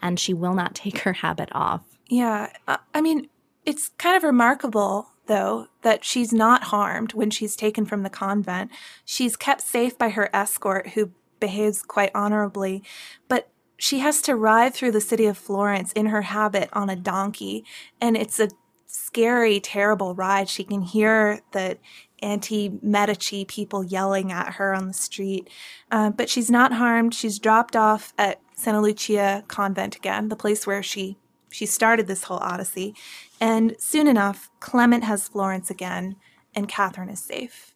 And 0.01 0.19
she 0.19 0.33
will 0.33 0.55
not 0.55 0.75
take 0.75 1.01
her 1.01 1.15
habit 1.15 1.51
off. 1.53 1.83
Yeah, 2.09 2.53
I 2.95 3.01
mean, 3.01 3.29
it's 3.65 3.89
kind 3.99 4.17
of 4.17 4.23
remarkable, 4.23 5.11
though, 5.27 5.67
that 5.83 6.05
she's 6.05 6.33
not 6.33 6.65
harmed 6.65 7.13
when 7.15 7.31
she's 7.31 7.57
taken 7.57 7.85
from 7.85 8.03
the 8.03 8.11
convent. 8.11 8.71
She's 9.05 9.37
kept 9.37 9.61
safe 9.61 9.99
by 9.99 10.11
her 10.11 10.31
escort, 10.33 10.91
who 10.91 11.11
behaves 11.41 11.83
quite 11.83 12.13
honorably. 12.15 12.83
But 13.29 13.51
she 13.77 13.99
has 14.01 14.23
to 14.23 14.35
ride 14.35 14.75
through 14.75 14.93
the 14.93 15.01
city 15.01 15.27
of 15.27 15.37
Florence 15.37 15.93
in 15.93 16.07
her 16.07 16.23
habit 16.23 16.69
on 16.73 16.89
a 16.91 16.97
donkey, 16.97 17.65
and 18.01 18.17
it's 18.17 18.41
a 18.41 18.49
scary, 18.87 19.61
terrible 19.61 20.15
ride. 20.15 20.49
She 20.49 20.65
can 20.65 20.83
hear 20.83 21.41
the 21.53 21.79
anti 22.23 22.79
Medici 22.83 23.45
people 23.45 23.85
yelling 23.85 24.33
at 24.33 24.55
her 24.55 24.75
on 24.75 24.89
the 24.89 24.95
street, 24.95 25.49
uh, 25.91 26.11
but 26.11 26.31
she's 26.31 26.51
not 26.51 26.73
harmed. 26.73 27.15
She's 27.15 27.39
dropped 27.39 27.77
off 27.77 28.15
at 28.17 28.41
Santa 28.55 28.81
Lucia 28.81 29.45
Convent 29.49 29.97
again, 29.97 30.29
the 30.29 30.37
place 30.37 30.67
where 30.67 30.83
she 30.83 31.19
she 31.51 31.67
started 31.67 32.07
this 32.07 32.25
whole 32.25 32.39
odyssey. 32.39 32.95
And 33.41 33.77
soon 33.79 34.09
enough, 34.09 34.51
Clement 34.61 35.05
has 35.05 35.29
Florence 35.29 35.71
again, 35.71 36.17
and 36.55 36.69
Catherine 36.69 37.11
is 37.11 37.21
safe. 37.21 37.76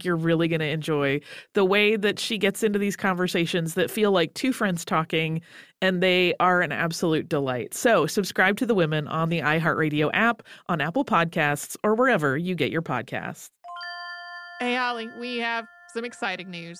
you're 0.03 0.15
really 0.15 0.47
going 0.47 0.59
to 0.59 0.67
enjoy 0.67 1.19
the 1.53 1.65
way 1.65 1.95
that 1.95 2.19
she 2.19 2.37
gets 2.37 2.63
into 2.63 2.79
these 2.79 2.95
conversations 2.95 3.73
that 3.75 3.91
feel 3.91 4.11
like 4.11 4.33
two 4.33 4.53
friends 4.53 4.85
talking, 4.85 5.41
and 5.81 6.01
they 6.01 6.33
are 6.39 6.61
an 6.61 6.71
absolute 6.71 7.29
delight. 7.29 7.73
So, 7.73 8.05
subscribe 8.05 8.57
to 8.57 8.65
The 8.65 8.75
Women 8.75 9.07
on 9.07 9.29
the 9.29 9.39
iHeartRadio 9.39 10.09
app, 10.13 10.43
on 10.67 10.81
Apple 10.81 11.05
Podcasts, 11.05 11.75
or 11.83 11.95
wherever 11.95 12.37
you 12.37 12.55
get 12.55 12.71
your 12.71 12.81
podcasts. 12.81 13.49
Hey, 14.59 14.75
Holly, 14.75 15.09
we 15.19 15.37
have 15.37 15.65
some 15.93 16.05
exciting 16.05 16.51
news. 16.51 16.79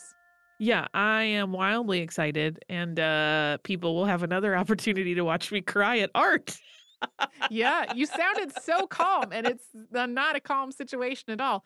Yeah, 0.59 0.85
I 0.93 1.23
am 1.23 1.51
wildly 1.51 2.01
excited, 2.01 2.63
and 2.69 2.99
uh, 2.99 3.57
people 3.63 3.95
will 3.95 4.05
have 4.05 4.21
another 4.21 4.55
opportunity 4.57 5.15
to 5.15 5.23
watch 5.23 5.51
me 5.51 5.61
cry 5.61 5.97
at 5.99 6.11
art. 6.13 6.55
yeah, 7.49 7.91
you 7.95 8.05
sounded 8.05 8.53
so 8.61 8.85
calm, 8.85 9.31
and 9.31 9.47
it's 9.47 9.65
not 9.91 10.35
a 10.35 10.39
calm 10.39 10.71
situation 10.71 11.31
at 11.31 11.41
all. 11.41 11.65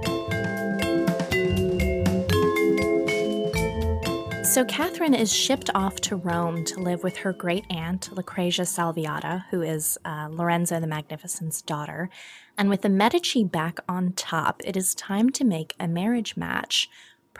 So 4.51 4.65
Catherine 4.65 5.13
is 5.13 5.33
shipped 5.33 5.69
off 5.73 6.01
to 6.01 6.17
Rome 6.17 6.65
to 6.65 6.81
live 6.81 7.03
with 7.03 7.15
her 7.15 7.31
great 7.31 7.63
aunt, 7.69 8.11
Lucrezia 8.11 8.65
Salviata, 8.65 9.45
who 9.49 9.61
is 9.61 9.97
uh, 10.03 10.27
Lorenzo 10.29 10.77
the 10.81 10.87
Magnificent's 10.87 11.61
daughter. 11.61 12.09
And 12.57 12.67
with 12.67 12.81
the 12.81 12.89
Medici 12.89 13.45
back 13.45 13.79
on 13.87 14.11
top, 14.11 14.61
it 14.65 14.75
is 14.75 14.93
time 14.93 15.29
to 15.29 15.45
make 15.45 15.73
a 15.79 15.87
marriage 15.87 16.35
match 16.35 16.89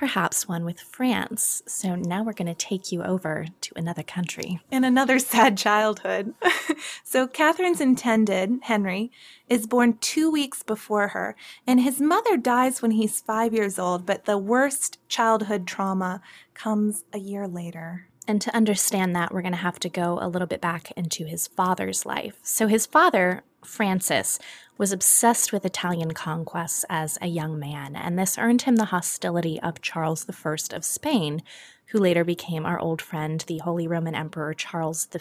perhaps 0.01 0.48
one 0.48 0.65
with 0.65 0.81
France. 0.81 1.62
So 1.67 1.93
now 1.93 2.24
we're 2.24 2.34
going 2.34 2.48
to 2.48 2.55
take 2.55 2.91
you 2.91 3.03
over 3.03 3.46
to 3.62 3.72
another 3.75 4.01
country. 4.01 4.60
In 4.72 4.84
another 4.84 5.20
sad 5.34 5.60
childhood. 5.60 6.34
so 7.03 7.27
Catherine's 7.27 7.79
intended, 7.79 8.62
Henry, 8.63 9.12
is 9.48 9.67
born 9.67 10.00
two 10.01 10.31
weeks 10.31 10.63
before 10.63 11.10
her, 11.10 11.36
and 11.67 11.79
his 11.79 12.01
mother 12.01 12.36
dies 12.36 12.81
when 12.81 12.89
he's 12.89 13.22
five 13.22 13.53
years 13.53 13.77
old, 13.77 14.08
but 14.08 14.25
the 14.25 14.39
worst 14.39 14.98
childhood 15.08 15.67
trauma 15.67 16.20
comes 16.55 17.03
a 17.13 17.20
year 17.20 17.48
later. 17.48 18.08
And 18.27 18.41
to 18.41 18.55
understand 18.55 19.15
that, 19.15 19.31
we're 19.31 19.43
going 19.43 19.51
to 19.51 19.58
have 19.60 19.79
to 19.81 19.89
go 19.89 20.17
a 20.20 20.27
little 20.27 20.48
bit 20.48 20.62
back 20.62 20.89
into 20.98 21.25
his 21.25 21.46
father's 21.46 22.08
life. 22.08 22.39
So, 22.41 22.65
his 22.65 22.88
father, 22.88 23.43
Francis, 23.63 24.39
was 24.77 24.91
obsessed 24.91 25.53
with 25.53 25.65
Italian 25.65 26.12
conquests 26.12 26.86
as 26.89 27.18
a 27.22 27.27
young 27.27 27.60
man, 27.60 27.96
and 27.96 28.18
this 28.18 28.38
earned 28.38 28.63
him 28.63 28.77
the 28.77 28.86
hostility 28.86 29.60
of 29.62 29.82
Charles 29.82 30.25
I 30.27 30.75
of 30.75 30.84
Spain, 30.84 31.44
who 31.88 32.00
later 32.00 32.24
became 32.24 32.65
our 32.65 32.80
old 32.80 33.01
friend, 33.01 33.44
the 33.48 33.60
Holy 33.60 33.88
Roman 33.88 34.15
Emperor 34.15 34.53
Charles 34.53 35.06
V. 35.06 35.20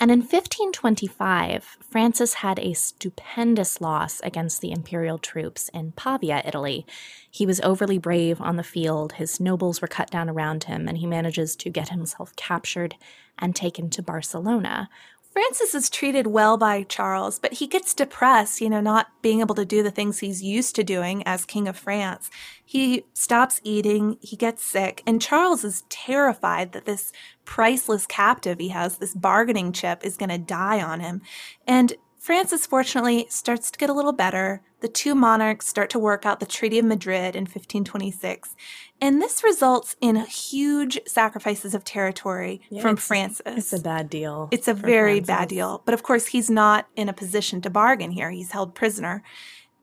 And 0.00 0.12
in 0.12 0.20
1525, 0.20 1.78
Francis 1.80 2.34
had 2.34 2.60
a 2.60 2.72
stupendous 2.72 3.80
loss 3.80 4.20
against 4.20 4.60
the 4.60 4.70
imperial 4.70 5.18
troops 5.18 5.68
in 5.70 5.90
Pavia, 5.92 6.40
Italy. 6.44 6.86
He 7.28 7.44
was 7.44 7.60
overly 7.62 7.98
brave 7.98 8.40
on 8.40 8.54
the 8.54 8.62
field, 8.62 9.14
his 9.14 9.40
nobles 9.40 9.82
were 9.82 9.88
cut 9.88 10.08
down 10.08 10.30
around 10.30 10.64
him, 10.64 10.86
and 10.86 10.98
he 10.98 11.06
manages 11.06 11.56
to 11.56 11.70
get 11.70 11.88
himself 11.88 12.34
captured 12.36 12.94
and 13.40 13.56
taken 13.56 13.90
to 13.90 14.02
Barcelona, 14.02 14.88
Francis 15.30 15.74
is 15.74 15.90
treated 15.90 16.26
well 16.26 16.56
by 16.56 16.82
Charles, 16.82 17.38
but 17.38 17.54
he 17.54 17.66
gets 17.66 17.94
depressed, 17.94 18.60
you 18.60 18.68
know, 18.68 18.80
not 18.80 19.08
being 19.22 19.40
able 19.40 19.54
to 19.54 19.64
do 19.64 19.82
the 19.82 19.90
things 19.90 20.18
he's 20.18 20.42
used 20.42 20.74
to 20.76 20.82
doing 20.82 21.22
as 21.26 21.44
King 21.44 21.68
of 21.68 21.76
France. 21.76 22.30
He 22.64 23.04
stops 23.14 23.60
eating, 23.62 24.18
he 24.20 24.36
gets 24.36 24.64
sick, 24.64 25.02
and 25.06 25.22
Charles 25.22 25.64
is 25.64 25.84
terrified 25.88 26.72
that 26.72 26.86
this 26.86 27.12
priceless 27.44 28.06
captive 28.06 28.58
he 28.58 28.68
has, 28.68 28.98
this 28.98 29.14
bargaining 29.14 29.72
chip, 29.72 30.04
is 30.04 30.16
going 30.16 30.30
to 30.30 30.38
die 30.38 30.82
on 30.82 31.00
him. 31.00 31.22
And 31.66 31.94
Francis, 32.18 32.66
fortunately, 32.66 33.26
starts 33.30 33.70
to 33.70 33.78
get 33.78 33.88
a 33.88 33.92
little 33.92 34.12
better. 34.12 34.60
The 34.80 34.88
two 34.88 35.14
monarchs 35.14 35.66
start 35.66 35.88
to 35.90 35.98
work 35.98 36.26
out 36.26 36.40
the 36.40 36.46
Treaty 36.46 36.78
of 36.78 36.84
Madrid 36.84 37.36
in 37.36 37.42
1526. 37.44 38.56
And 39.00 39.22
this 39.22 39.44
results 39.44 39.96
in 40.00 40.16
huge 40.16 40.98
sacrifices 41.06 41.74
of 41.74 41.84
territory 41.84 42.60
yeah, 42.70 42.82
from 42.82 42.94
it's, 42.94 43.06
Francis. 43.06 43.42
It's 43.46 43.72
a 43.72 43.80
bad 43.80 44.10
deal. 44.10 44.48
It's 44.50 44.68
a 44.68 44.74
very 44.74 45.20
Francis. 45.20 45.26
bad 45.26 45.48
deal. 45.48 45.82
But 45.84 45.94
of 45.94 46.02
course, 46.02 46.26
he's 46.26 46.50
not 46.50 46.88
in 46.96 47.08
a 47.08 47.12
position 47.12 47.60
to 47.62 47.70
bargain 47.70 48.10
here. 48.10 48.30
He's 48.30 48.50
held 48.50 48.74
prisoner. 48.74 49.22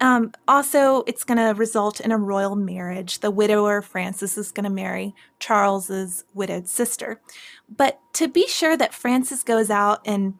Um, 0.01 0.33
also, 0.47 1.03
it's 1.07 1.23
going 1.23 1.37
to 1.37 1.57
result 1.57 2.01
in 2.01 2.11
a 2.11 2.17
royal 2.17 2.55
marriage. 2.55 3.19
The 3.19 3.31
widower 3.31 3.81
Francis 3.81 4.37
is 4.37 4.51
going 4.51 4.65
to 4.65 4.69
marry 4.69 5.15
Charles's 5.39 6.25
widowed 6.33 6.67
sister. 6.67 7.21
But 7.69 7.99
to 8.13 8.27
be 8.27 8.45
sure 8.47 8.75
that 8.75 8.93
Francis 8.93 9.43
goes 9.43 9.69
out 9.69 10.01
and 10.05 10.33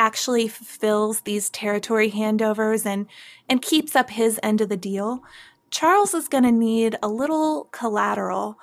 actually 0.00 0.48
fulfills 0.48 1.20
these 1.20 1.50
territory 1.50 2.10
handovers 2.10 2.86
and 2.86 3.06
and 3.48 3.60
keeps 3.60 3.94
up 3.94 4.10
his 4.10 4.40
end 4.42 4.60
of 4.62 4.70
the 4.70 4.76
deal, 4.76 5.22
Charles 5.70 6.14
is 6.14 6.26
going 6.26 6.44
to 6.44 6.50
need 6.50 6.96
a 7.02 7.08
little 7.08 7.68
collateral. 7.70 8.58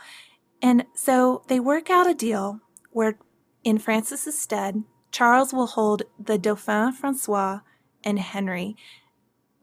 And 0.61 0.85
so 0.95 1.43
they 1.47 1.59
work 1.59 1.89
out 1.89 2.09
a 2.09 2.15
deal 2.15 2.59
where, 2.91 3.19
in 3.63 3.77
Francis's 3.77 4.37
stead, 4.37 4.83
Charles 5.11 5.53
will 5.53 5.67
hold 5.67 6.03
the 6.19 6.39
Dauphin 6.39 6.91
Francois 6.91 7.59
and 8.03 8.17
Henry, 8.17 8.75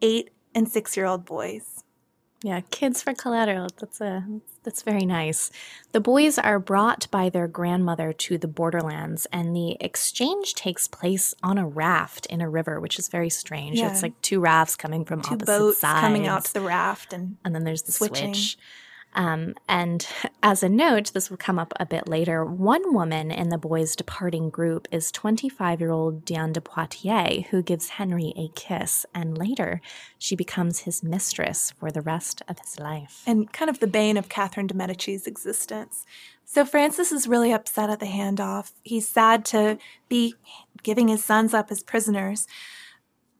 eight 0.00 0.31
and 0.54 0.69
six 0.69 0.97
year 0.97 1.07
old 1.07 1.25
boys. 1.25 1.83
Yeah, 2.43 2.61
kids 2.71 3.02
for 3.02 3.14
collateral. 3.14 3.69
That's 3.81 4.00
a 4.00 4.25
that's 4.64 4.83
very 4.83 5.04
nice. 5.04 5.50
The 5.92 6.00
boys 6.00 6.38
are 6.38 6.59
brought 6.59 7.06
by 7.11 7.28
their 7.28 7.47
grandmother 7.47 8.12
to 8.12 8.38
the 8.38 8.49
borderlands, 8.49 9.26
and 9.33 9.54
the 9.54 9.76
exchange 9.80 10.54
takes 10.54 10.88
place 10.88 11.35
on 11.42 11.59
a 11.59 11.66
raft 11.66 12.26
in 12.26 12.40
a 12.40 12.49
river, 12.49 12.80
which 12.80 12.99
is 12.99 13.09
very 13.09 13.30
strange. 13.30 13.78
Yeah. 13.78 13.90
It's 13.90 14.02
like 14.02 14.21
two 14.23 14.40
rafts 14.40 14.75
coming 14.75 15.04
from 15.04 15.23
two 15.23 15.35
opposite 15.35 15.47
boats 15.47 15.78
sides. 15.78 16.00
coming 16.00 16.26
out 16.26 16.47
to 16.47 16.54
the 16.54 16.61
raft, 16.62 17.12
and 17.12 17.37
and 17.44 17.54
then 17.54 17.64
there's 17.64 17.83
the 17.83 17.92
switching. 17.92 18.35
switch. 18.35 18.59
Um, 19.14 19.54
and 19.68 20.06
as 20.42 20.62
a 20.62 20.68
note, 20.68 21.12
this 21.12 21.30
will 21.30 21.37
come 21.37 21.59
up 21.59 21.73
a 21.78 21.87
bit 21.87 22.09
later. 22.09 22.44
One 22.44 22.92
woman 22.92 23.30
in 23.30 23.49
the 23.49 23.59
boys' 23.59 23.94
departing 23.94 24.50
group 24.50 24.88
is 24.90 25.12
25 25.12 25.80
year 25.80 25.90
old 25.90 26.25
Diane 26.25 26.52
de 26.52 26.61
Poitiers, 26.61 27.47
who 27.50 27.62
gives 27.62 27.90
Henry 27.90 28.33
a 28.37 28.49
kiss, 28.54 29.06
and 29.14 29.38
later 29.38 29.80
she 30.18 30.35
becomes 30.35 30.80
his 30.80 31.02
mistress 31.02 31.73
for 31.78 31.90
the 31.90 32.02
rest 32.02 32.42
of 32.49 32.59
his 32.59 32.78
life. 32.78 33.23
And 33.26 33.52
kind 33.52 33.71
of 33.71 33.80
the 33.80 33.87
bane 33.87 34.16
of 34.16 34.28
Catherine 34.28 34.66
de' 34.66 34.75
Medici's 34.75 35.26
existence. 35.26 36.04
So 36.44 36.64
Francis 36.64 37.11
is 37.11 37.26
really 37.26 37.52
upset 37.52 37.90
at 37.90 38.00
the 38.00 38.06
handoff. 38.06 38.73
He's 38.82 39.08
sad 39.08 39.45
to 39.47 39.78
be 40.08 40.34
giving 40.82 41.08
his 41.08 41.25
sons 41.25 41.54
up 41.54 41.71
as 41.71 41.82
prisoners 41.82 42.47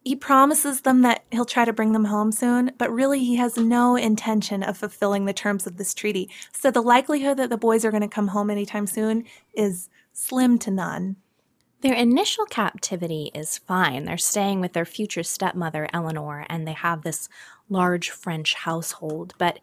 he 0.05 0.15
promises 0.15 0.83
them 0.83 1.01
that 1.03 1.25
he'll 1.31 1.47
try 1.47 1.65
to 1.65 1.73
bring 1.73 1.93
them 1.93 2.05
home 2.05 2.31
soon, 2.31 2.73
but 2.77 2.93
really 2.93 3.21
he 3.21 3.37
has 3.37 3.57
no 3.57 3.97
intention 3.97 4.63
of 4.63 4.77
fulfilling 4.77 5.25
the 5.25 5.33
terms 5.33 5.67
of 5.67 5.79
this 5.79 5.95
treaty. 5.95 6.31
So 6.53 6.71
the 6.71 6.83
likelihood 6.83 7.39
that 7.39 7.49
the 7.49 7.57
boys 7.57 7.85
are 7.85 7.91
going 7.91 8.03
to 8.03 8.09
come 8.09 8.29
home 8.29 8.51
anytime 8.51 8.87
soon 8.87 9.25
is 9.55 9.89
slim 10.13 10.59
to 10.59 10.71
none. 10.71 11.17
Their 11.81 11.95
initial 11.95 12.45
captivity 12.45 13.31
is 13.35 13.59
fine. 13.59 14.05
They're 14.05 14.19
staying 14.19 14.61
with 14.61 14.75
their 14.75 14.85
future 14.85 15.23
stepmother, 15.23 15.89
Eleanor, 15.93 16.47
and 16.49 16.67
they 16.67 16.73
have 16.73 17.03
this 17.03 17.29
large 17.69 18.11
French 18.11 18.55
household. 18.55 19.35
But 19.39 19.59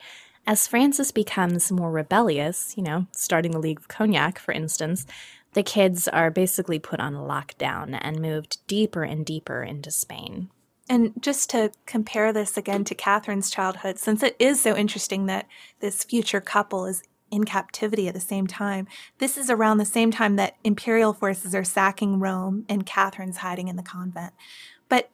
as 0.47 0.67
Francis 0.67 1.11
becomes 1.11 1.71
more 1.71 1.91
rebellious, 1.91 2.75
you 2.75 2.83
know, 2.83 3.05
starting 3.11 3.51
the 3.51 3.59
League 3.59 3.79
of 3.79 3.87
Cognac, 3.87 4.39
for 4.39 4.51
instance, 4.51 5.05
the 5.53 5.63
kids 5.63 6.07
are 6.07 6.31
basically 6.31 6.79
put 6.79 6.99
on 6.99 7.13
lockdown 7.13 7.97
and 8.01 8.21
moved 8.21 8.65
deeper 8.67 9.03
and 9.03 9.25
deeper 9.25 9.63
into 9.63 9.91
Spain. 9.91 10.49
And 10.89 11.13
just 11.19 11.49
to 11.51 11.71
compare 11.85 12.33
this 12.33 12.57
again 12.57 12.83
to 12.85 12.95
Catherine's 12.95 13.49
childhood, 13.49 13.97
since 13.97 14.23
it 14.23 14.35
is 14.39 14.59
so 14.59 14.75
interesting 14.75 15.25
that 15.27 15.47
this 15.79 16.03
future 16.03 16.41
couple 16.41 16.85
is 16.85 17.03
in 17.31 17.45
captivity 17.45 18.09
at 18.09 18.13
the 18.13 18.19
same 18.19 18.45
time, 18.45 18.87
this 19.17 19.37
is 19.37 19.49
around 19.49 19.77
the 19.77 19.85
same 19.85 20.11
time 20.11 20.35
that 20.35 20.57
imperial 20.63 21.13
forces 21.13 21.55
are 21.55 21.63
sacking 21.63 22.19
Rome 22.19 22.65
and 22.67 22.85
Catherine's 22.85 23.37
hiding 23.37 23.69
in 23.69 23.77
the 23.77 23.83
convent. 23.83 24.33
But 24.89 25.09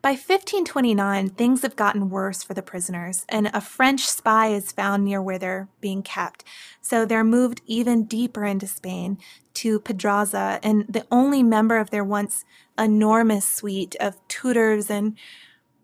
by 0.00 0.10
1529, 0.10 1.30
things 1.30 1.62
have 1.62 1.74
gotten 1.74 2.08
worse 2.08 2.42
for 2.44 2.54
the 2.54 2.62
prisoners, 2.62 3.26
and 3.28 3.50
a 3.52 3.60
French 3.60 4.06
spy 4.06 4.48
is 4.48 4.70
found 4.70 5.04
near 5.04 5.20
where 5.20 5.38
they're 5.38 5.68
being 5.80 6.02
kept. 6.02 6.44
So 6.80 7.04
they're 7.04 7.24
moved 7.24 7.60
even 7.66 8.04
deeper 8.04 8.44
into 8.44 8.68
Spain 8.68 9.18
to 9.58 9.80
Pedraza, 9.80 10.60
and 10.62 10.86
the 10.88 11.04
only 11.10 11.42
member 11.42 11.78
of 11.78 11.90
their 11.90 12.04
once 12.04 12.44
enormous 12.78 13.44
suite 13.44 13.96
of 13.98 14.16
tutors 14.28 14.88
and 14.88 15.18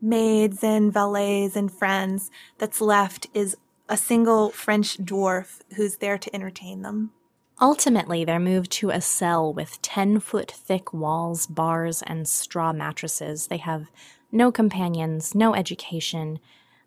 maids 0.00 0.62
and 0.62 0.92
valets 0.92 1.56
and 1.56 1.72
friends 1.72 2.30
that's 2.58 2.80
left 2.80 3.26
is 3.34 3.56
a 3.88 3.96
single 3.96 4.50
French 4.50 4.98
dwarf 4.98 5.60
who's 5.76 5.96
there 5.96 6.18
to 6.18 6.32
entertain 6.32 6.82
them. 6.82 7.10
Ultimately, 7.60 8.24
they're 8.24 8.38
moved 8.38 8.70
to 8.72 8.90
a 8.90 9.00
cell 9.00 9.52
with 9.52 9.82
10 9.82 10.20
foot 10.20 10.52
thick 10.52 10.92
walls, 10.92 11.48
bars, 11.48 12.00
and 12.02 12.28
straw 12.28 12.72
mattresses. 12.72 13.48
They 13.48 13.56
have 13.56 13.90
no 14.30 14.52
companions, 14.52 15.34
no 15.34 15.54
education, 15.54 16.38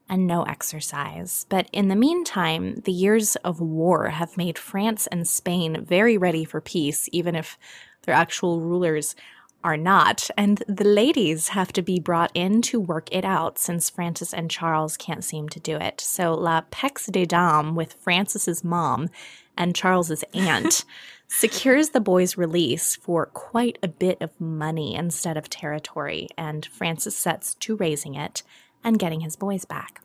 and 0.09 0.25
no 0.25 0.43
exercise. 0.43 1.45
But 1.49 1.69
in 1.71 1.87
the 1.87 1.95
meantime, 1.95 2.81
the 2.85 2.91
years 2.91 3.35
of 3.37 3.59
war 3.59 4.09
have 4.09 4.37
made 4.37 4.57
France 4.57 5.07
and 5.07 5.27
Spain 5.27 5.83
very 5.83 6.17
ready 6.17 6.45
for 6.45 6.61
peace, 6.61 7.09
even 7.11 7.35
if 7.35 7.57
their 8.03 8.15
actual 8.15 8.61
rulers 8.61 9.15
are 9.63 9.77
not. 9.77 10.29
And 10.37 10.63
the 10.67 10.85
ladies 10.85 11.49
have 11.49 11.73
to 11.73 11.81
be 11.81 11.99
brought 11.99 12.31
in 12.33 12.61
to 12.63 12.79
work 12.79 13.09
it 13.11 13.25
out 13.25 13.57
since 13.57 13.89
Francis 13.89 14.33
and 14.33 14.49
Charles 14.49 14.95
can't 14.95 15.23
seem 15.23 15.49
to 15.49 15.59
do 15.59 15.75
it. 15.75 15.99
So 15.99 16.33
La 16.33 16.61
Paix 16.71 17.07
des 17.07 17.25
Dames 17.25 17.75
with 17.75 17.93
Francis's 17.93 18.63
mom 18.63 19.09
and 19.57 19.75
Charles's 19.75 20.23
aunt 20.33 20.85
secures 21.27 21.89
the 21.89 21.99
boy's 21.99 22.37
release 22.37 22.95
for 22.95 23.25
quite 23.25 23.77
a 23.83 23.87
bit 23.87 24.21
of 24.21 24.39
money 24.39 24.95
instead 24.95 25.35
of 25.35 25.49
territory, 25.49 26.29
and 26.37 26.65
Francis 26.65 27.17
sets 27.17 27.53
to 27.55 27.75
raising 27.75 28.15
it 28.15 28.43
and 28.83 28.99
getting 28.99 29.21
his 29.21 29.35
boys 29.35 29.65
back. 29.65 30.01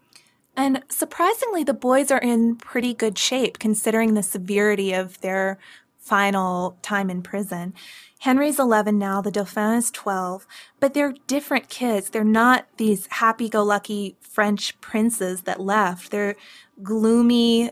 And 0.57 0.83
surprisingly, 0.89 1.65
the 1.65 1.75
boys 1.75 2.11
are 2.11 2.21
in 2.21 2.57
pretty 2.57 2.93
good 2.93 3.19
shape 3.19 3.59
considering 3.59 4.15
the 4.15 4.23
severity 4.23 4.93
of 4.93 5.21
their 5.21 5.59
final 5.99 6.77
time 6.83 7.09
in 7.09 7.23
prison. 7.23 7.73
Henry's 8.21 8.59
11 8.59 8.99
now, 8.99 9.21
the 9.21 9.31
Dauphin 9.31 9.79
is 9.79 9.91
12, 9.91 10.47
but 10.79 10.95
they're 10.95 11.15
different 11.27 11.69
kids. 11.69 12.11
They're 12.11 12.25
not 12.25 12.67
these 12.77 13.07
happy 13.11 13.49
go 13.49 13.63
lucky 13.63 14.17
French 14.21 14.79
princes 14.81 15.43
that 15.43 15.61
left. 15.61 16.11
They're 16.11 16.37
gloomy, 16.83 17.71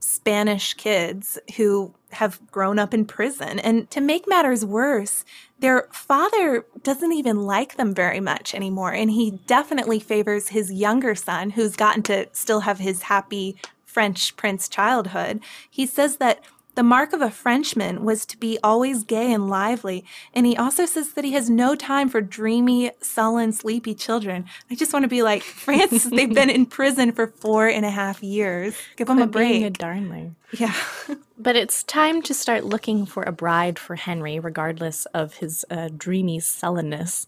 Spanish 0.00 0.74
kids 0.74 1.38
who 1.56 1.94
have 2.12 2.40
grown 2.50 2.78
up 2.78 2.94
in 2.94 3.04
prison. 3.04 3.58
And 3.58 3.90
to 3.90 4.00
make 4.00 4.28
matters 4.28 4.64
worse, 4.64 5.24
their 5.58 5.88
father 5.92 6.64
doesn't 6.82 7.12
even 7.12 7.42
like 7.42 7.76
them 7.76 7.94
very 7.94 8.20
much 8.20 8.54
anymore. 8.54 8.92
And 8.92 9.10
he 9.10 9.40
definitely 9.46 10.00
favors 10.00 10.48
his 10.48 10.72
younger 10.72 11.14
son, 11.14 11.50
who's 11.50 11.76
gotten 11.76 12.02
to 12.04 12.28
still 12.32 12.60
have 12.60 12.78
his 12.78 13.02
happy 13.02 13.56
French 13.84 14.36
prince 14.36 14.68
childhood. 14.68 15.40
He 15.68 15.86
says 15.86 16.18
that 16.18 16.40
the 16.78 16.84
mark 16.84 17.12
of 17.12 17.20
a 17.20 17.28
Frenchman 17.28 18.04
was 18.04 18.24
to 18.24 18.36
be 18.36 18.56
always 18.62 19.02
gay 19.02 19.32
and 19.32 19.50
lively. 19.50 20.04
And 20.32 20.46
he 20.46 20.56
also 20.56 20.86
says 20.86 21.14
that 21.14 21.24
he 21.24 21.32
has 21.32 21.50
no 21.50 21.74
time 21.74 22.08
for 22.08 22.20
dreamy, 22.20 22.92
sullen, 23.00 23.50
sleepy 23.50 23.96
children. 23.96 24.44
I 24.70 24.76
just 24.76 24.92
want 24.92 25.02
to 25.02 25.08
be 25.08 25.24
like, 25.24 25.42
Francis, 25.64 26.04
they've 26.04 26.32
been 26.32 26.48
in 26.48 26.66
prison 26.66 27.10
for 27.10 27.26
four 27.26 27.66
and 27.66 27.84
a 27.84 27.90
half 27.90 28.22
years. 28.22 28.76
Give 28.94 29.08
them 29.08 29.18
a 29.18 29.26
break. 29.26 29.48
Being 29.48 29.64
a 29.64 29.70
Darnley. 29.70 30.30
Yeah. 30.52 30.72
but 31.36 31.56
it's 31.56 31.82
time 31.82 32.22
to 32.22 32.32
start 32.32 32.62
looking 32.62 33.06
for 33.06 33.24
a 33.24 33.32
bride 33.32 33.76
for 33.76 33.96
Henry, 33.96 34.38
regardless 34.38 35.04
of 35.06 35.38
his 35.38 35.64
uh, 35.72 35.88
dreamy 35.96 36.38
sullenness. 36.38 37.26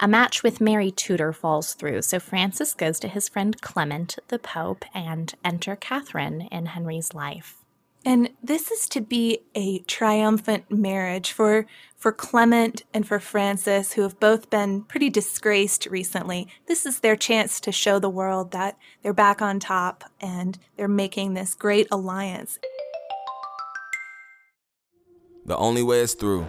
A 0.00 0.08
match 0.08 0.42
with 0.42 0.62
Mary 0.62 0.90
Tudor 0.90 1.34
falls 1.34 1.74
through, 1.74 2.00
so 2.00 2.18
Francis 2.18 2.72
goes 2.72 2.98
to 3.00 3.08
his 3.08 3.28
friend 3.28 3.60
Clement, 3.60 4.18
the 4.28 4.38
Pope, 4.38 4.86
and 4.94 5.34
enter 5.44 5.76
Catherine 5.76 6.48
in 6.50 6.64
Henry's 6.64 7.12
life. 7.12 7.58
And 8.04 8.30
this 8.42 8.70
is 8.70 8.88
to 8.90 9.00
be 9.00 9.40
a 9.54 9.80
triumphant 9.80 10.70
marriage 10.70 11.32
for 11.32 11.66
for 11.96 12.12
Clement 12.12 12.84
and 12.94 13.06
for 13.06 13.18
Francis, 13.18 13.94
who 13.94 14.02
have 14.02 14.20
both 14.20 14.50
been 14.50 14.82
pretty 14.82 15.10
disgraced 15.10 15.86
recently. 15.86 16.46
This 16.66 16.86
is 16.86 17.00
their 17.00 17.16
chance 17.16 17.58
to 17.60 17.72
show 17.72 17.98
the 17.98 18.08
world 18.08 18.52
that 18.52 18.78
they're 19.02 19.12
back 19.12 19.42
on 19.42 19.58
top 19.58 20.04
and 20.20 20.58
they're 20.76 20.86
making 20.86 21.34
this 21.34 21.54
great 21.54 21.88
alliance. 21.90 22.60
The 25.44 25.56
only 25.56 25.82
way 25.82 26.00
is 26.00 26.14
through 26.14 26.46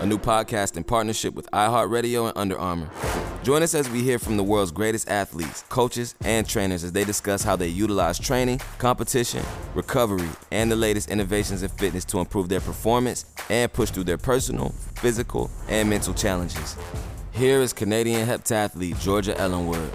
a 0.00 0.06
new 0.06 0.18
podcast 0.18 0.76
in 0.76 0.84
partnership 0.84 1.34
with 1.34 1.50
iHeartRadio 1.50 2.28
and 2.28 2.38
Under 2.38 2.58
Armour. 2.58 2.88
Join 3.42 3.62
us 3.62 3.74
as 3.74 3.88
we 3.90 4.02
hear 4.02 4.18
from 4.18 4.36
the 4.36 4.42
world's 4.42 4.70
greatest 4.70 5.08
athletes, 5.08 5.62
coaches, 5.68 6.14
and 6.22 6.48
trainers 6.48 6.84
as 6.84 6.92
they 6.92 7.04
discuss 7.04 7.42
how 7.42 7.54
they 7.54 7.68
utilize 7.68 8.18
training, 8.18 8.60
competition, 8.78 9.44
recovery, 9.74 10.28
and 10.50 10.72
the 10.72 10.76
latest 10.76 11.10
innovations 11.10 11.62
in 11.62 11.68
fitness 11.68 12.04
to 12.06 12.18
improve 12.18 12.48
their 12.48 12.60
performance 12.60 13.26
and 13.50 13.72
push 13.72 13.90
through 13.90 14.04
their 14.04 14.18
personal, 14.18 14.70
physical, 14.96 15.50
and 15.68 15.88
mental 15.88 16.14
challenges. 16.14 16.76
Here 17.32 17.60
is 17.60 17.72
Canadian 17.72 18.26
heptathlete 18.26 19.00
Georgia 19.00 19.34
Ellenwood 19.38 19.90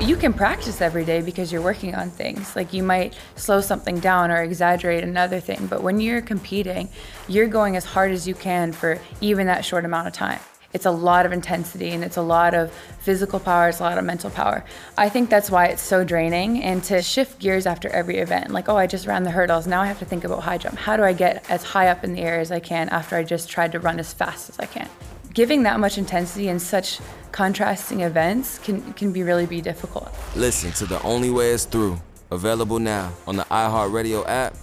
you 0.00 0.14
can 0.14 0.32
practice 0.32 0.80
every 0.80 1.04
day 1.04 1.22
because 1.22 1.50
you're 1.50 1.62
working 1.62 1.94
on 1.94 2.10
things. 2.10 2.54
Like 2.54 2.72
you 2.72 2.82
might 2.82 3.16
slow 3.34 3.60
something 3.60 3.98
down 3.98 4.30
or 4.30 4.42
exaggerate 4.42 5.02
another 5.02 5.40
thing, 5.40 5.66
but 5.66 5.82
when 5.82 6.00
you're 6.00 6.20
competing, 6.20 6.88
you're 7.28 7.48
going 7.48 7.76
as 7.76 7.84
hard 7.84 8.12
as 8.12 8.28
you 8.28 8.34
can 8.34 8.72
for 8.72 8.98
even 9.20 9.46
that 9.46 9.64
short 9.64 9.84
amount 9.84 10.06
of 10.06 10.12
time. 10.12 10.40
It's 10.72 10.84
a 10.84 10.90
lot 10.90 11.24
of 11.24 11.32
intensity 11.32 11.90
and 11.90 12.04
it's 12.04 12.18
a 12.18 12.22
lot 12.22 12.52
of 12.52 12.70
physical 13.00 13.40
power, 13.40 13.68
it's 13.68 13.80
a 13.80 13.82
lot 13.82 13.96
of 13.96 14.04
mental 14.04 14.30
power. 14.30 14.64
I 14.98 15.08
think 15.08 15.30
that's 15.30 15.50
why 15.50 15.66
it's 15.66 15.82
so 15.82 16.04
draining 16.04 16.62
and 16.62 16.84
to 16.84 17.00
shift 17.00 17.38
gears 17.38 17.64
after 17.64 17.88
every 17.88 18.18
event. 18.18 18.50
Like, 18.50 18.68
oh, 18.68 18.76
I 18.76 18.86
just 18.86 19.06
ran 19.06 19.22
the 19.22 19.30
hurdles. 19.30 19.66
Now 19.66 19.80
I 19.80 19.86
have 19.86 19.98
to 20.00 20.04
think 20.04 20.24
about 20.24 20.42
high 20.42 20.58
jump. 20.58 20.76
How 20.76 20.98
do 20.98 21.04
I 21.04 21.14
get 21.14 21.48
as 21.50 21.64
high 21.64 21.88
up 21.88 22.04
in 22.04 22.12
the 22.12 22.20
air 22.20 22.38
as 22.38 22.52
I 22.52 22.60
can 22.60 22.90
after 22.90 23.16
I 23.16 23.22
just 23.22 23.48
tried 23.48 23.72
to 23.72 23.80
run 23.80 23.98
as 23.98 24.12
fast 24.12 24.50
as 24.50 24.58
I 24.58 24.66
can? 24.66 24.90
Giving 25.36 25.64
that 25.64 25.78
much 25.78 25.98
intensity 25.98 26.48
in 26.48 26.58
such 26.58 26.98
contrasting 27.30 28.00
events 28.00 28.58
can, 28.58 28.94
can 28.94 29.12
be 29.12 29.22
really 29.22 29.44
be 29.44 29.60
difficult. 29.60 30.08
Listen 30.34 30.72
to 30.72 30.86
The 30.86 30.98
Only 31.02 31.28
Way 31.28 31.50
Is 31.50 31.66
Through, 31.66 32.00
available 32.30 32.78
now 32.78 33.12
on 33.26 33.36
the 33.36 33.42
iHeartRadio 33.44 34.26
app 34.26 34.56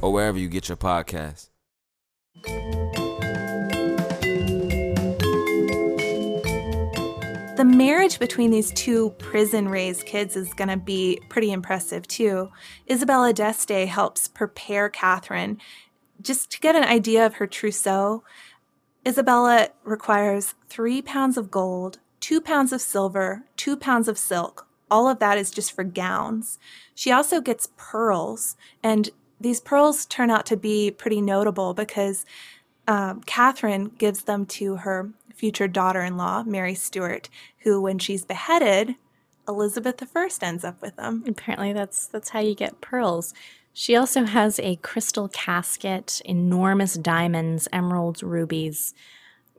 or 0.00 0.10
wherever 0.10 0.38
you 0.38 0.48
get 0.48 0.70
your 0.70 0.78
podcasts. 0.78 1.50
The 7.58 7.64
marriage 7.66 8.18
between 8.18 8.50
these 8.50 8.72
two 8.72 9.10
prison 9.18 9.68
raised 9.68 10.06
kids 10.06 10.34
is 10.34 10.54
going 10.54 10.68
to 10.68 10.78
be 10.78 11.20
pretty 11.28 11.52
impressive 11.52 12.08
too. 12.08 12.48
Isabella 12.90 13.34
d'Este 13.34 13.86
helps 13.86 14.28
prepare 14.28 14.88
Catherine 14.88 15.58
just 16.22 16.50
to 16.52 16.60
get 16.60 16.74
an 16.74 16.84
idea 16.84 17.26
of 17.26 17.34
her 17.34 17.46
trousseau. 17.46 18.24
Isabella 19.08 19.70
requires 19.84 20.54
three 20.68 21.00
pounds 21.00 21.38
of 21.38 21.50
gold, 21.50 21.98
two 22.20 22.42
pounds 22.42 22.74
of 22.74 22.82
silver, 22.82 23.44
two 23.56 23.74
pounds 23.74 24.06
of 24.06 24.18
silk. 24.18 24.66
All 24.90 25.08
of 25.08 25.18
that 25.18 25.38
is 25.38 25.50
just 25.50 25.72
for 25.72 25.82
gowns. 25.82 26.58
She 26.94 27.10
also 27.10 27.40
gets 27.40 27.70
pearls, 27.78 28.54
and 28.82 29.08
these 29.40 29.60
pearls 29.60 30.04
turn 30.04 30.28
out 30.30 30.44
to 30.46 30.58
be 30.58 30.90
pretty 30.90 31.22
notable 31.22 31.72
because 31.72 32.26
um, 32.86 33.22
Catherine 33.22 33.92
gives 33.96 34.24
them 34.24 34.44
to 34.46 34.76
her 34.76 35.10
future 35.34 35.68
daughter 35.68 36.02
in 36.02 36.18
law, 36.18 36.42
Mary 36.42 36.74
Stuart, 36.74 37.30
who, 37.60 37.80
when 37.80 37.98
she's 37.98 38.26
beheaded, 38.26 38.94
Elizabeth 39.48 40.02
I 40.14 40.28
ends 40.42 40.64
up 40.64 40.82
with 40.82 40.96
them. 40.96 41.24
Apparently, 41.26 41.72
that's 41.72 42.06
that's 42.06 42.28
how 42.28 42.40
you 42.40 42.54
get 42.54 42.82
pearls. 42.82 43.32
She 43.78 43.94
also 43.94 44.24
has 44.24 44.58
a 44.58 44.74
crystal 44.74 45.28
casket, 45.28 46.20
enormous 46.24 46.94
diamonds, 46.94 47.68
emeralds, 47.72 48.24
rubies. 48.24 48.92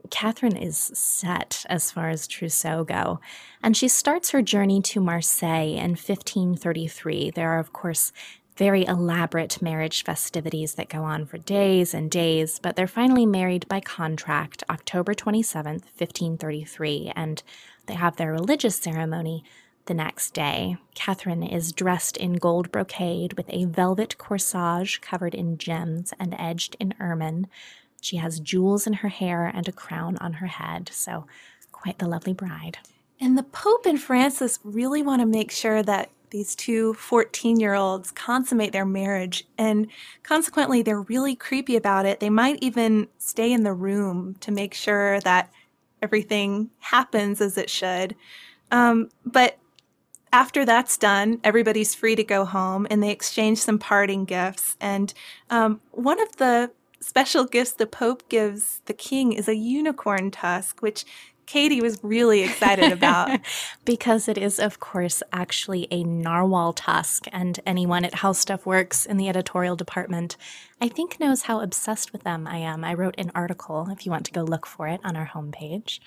Catherine 0.09 0.57
is 0.57 0.77
set 0.77 1.65
as 1.69 1.89
far 1.89 2.09
as 2.09 2.27
trousseau 2.27 2.83
go, 2.83 3.21
and 3.63 3.77
she 3.77 3.87
starts 3.87 4.31
her 4.31 4.41
journey 4.41 4.81
to 4.81 4.99
Marseille 4.99 5.71
in 5.71 5.91
1533. 5.91 7.31
There 7.31 7.49
are, 7.51 7.59
of 7.59 7.71
course, 7.71 8.11
very 8.57 8.85
elaborate 8.85 9.61
marriage 9.61 10.03
festivities 10.03 10.73
that 10.73 10.89
go 10.89 11.05
on 11.05 11.25
for 11.25 11.37
days 11.37 11.93
and 11.93 12.11
days, 12.11 12.59
but 12.59 12.75
they're 12.75 12.87
finally 12.87 13.25
married 13.25 13.69
by 13.69 13.79
contract 13.79 14.65
October 14.69 15.13
27th, 15.13 15.85
1533, 15.95 17.13
and 17.15 17.41
they 17.85 17.93
have 17.93 18.17
their 18.17 18.33
religious 18.33 18.75
ceremony 18.75 19.45
the 19.85 19.93
next 19.93 20.33
day, 20.33 20.77
Catherine 20.93 21.43
is 21.43 21.71
dressed 21.71 22.17
in 22.17 22.33
gold 22.33 22.71
brocade 22.71 23.33
with 23.33 23.49
a 23.49 23.65
velvet 23.65 24.17
corsage 24.17 25.01
covered 25.01 25.33
in 25.33 25.57
gems 25.57 26.13
and 26.19 26.35
edged 26.37 26.75
in 26.79 26.93
ermine. 26.99 27.47
She 28.01 28.17
has 28.17 28.39
jewels 28.39 28.85
in 28.87 28.93
her 28.93 29.09
hair 29.09 29.47
and 29.47 29.67
a 29.67 29.71
crown 29.71 30.17
on 30.17 30.33
her 30.33 30.47
head, 30.47 30.89
so 30.93 31.25
quite 31.71 31.99
the 31.99 32.07
lovely 32.07 32.33
bride. 32.33 32.77
And 33.19 33.37
the 33.37 33.43
Pope 33.43 33.85
and 33.85 33.99
Francis 33.99 34.59
really 34.63 35.01
want 35.01 35.21
to 35.21 35.25
make 35.25 35.51
sure 35.51 35.83
that 35.83 36.09
these 36.29 36.55
two 36.55 36.93
14 36.93 37.59
year 37.59 37.73
olds 37.73 38.11
consummate 38.11 38.71
their 38.71 38.85
marriage, 38.85 39.47
and 39.57 39.87
consequently, 40.23 40.81
they're 40.81 41.01
really 41.01 41.35
creepy 41.35 41.75
about 41.75 42.05
it. 42.05 42.19
They 42.19 42.29
might 42.29 42.59
even 42.61 43.07
stay 43.17 43.51
in 43.51 43.63
the 43.63 43.73
room 43.73 44.35
to 44.41 44.51
make 44.51 44.73
sure 44.73 45.19
that 45.21 45.51
everything 46.01 46.69
happens 46.79 47.41
as 47.41 47.57
it 47.57 47.69
should. 47.69 48.15
Um, 48.71 49.09
but 49.25 49.57
after 50.31 50.65
that's 50.65 50.97
done, 50.97 51.39
everybody's 51.43 51.95
free 51.95 52.15
to 52.15 52.23
go 52.23 52.45
home 52.45 52.85
and 52.89 53.01
they 53.01 53.11
exchange 53.11 53.59
some 53.59 53.79
parting 53.79 54.25
gifts. 54.25 54.77
And 54.79 55.13
um, 55.49 55.81
one 55.91 56.21
of 56.21 56.35
the 56.37 56.71
special 56.99 57.45
gifts 57.45 57.73
the 57.73 57.87
Pope 57.87 58.27
gives 58.29 58.81
the 58.85 58.93
king 58.93 59.33
is 59.33 59.47
a 59.47 59.55
unicorn 59.55 60.31
tusk, 60.31 60.81
which 60.81 61.05
Katie 61.49 61.81
was 61.81 61.97
really 62.03 62.43
excited 62.43 62.91
about. 62.91 63.39
because 63.85 64.27
it 64.27 64.37
is, 64.37 64.59
of 64.59 64.79
course, 64.79 65.23
actually 65.33 65.87
a 65.89 66.03
narwhal 66.03 66.73
tusk. 66.73 67.25
And 67.31 67.59
anyone 67.65 68.05
at 68.05 68.13
How 68.13 68.33
Stuff 68.33 68.67
Works 68.67 69.07
in 69.07 69.17
the 69.17 69.29
editorial 69.29 69.75
department, 69.75 70.37
I 70.79 70.89
think, 70.89 71.19
knows 71.19 71.43
how 71.43 71.61
obsessed 71.61 72.13
with 72.13 72.21
them 72.21 72.45
I 72.45 72.57
am. 72.57 72.83
I 72.83 72.93
wrote 72.93 73.15
an 73.17 73.31
article, 73.33 73.87
if 73.89 74.05
you 74.05 74.11
want 74.11 74.25
to 74.27 74.31
go 74.31 74.43
look 74.43 74.67
for 74.67 74.87
it, 74.87 75.01
on 75.03 75.15
our 75.15 75.25
homepage. 75.25 75.99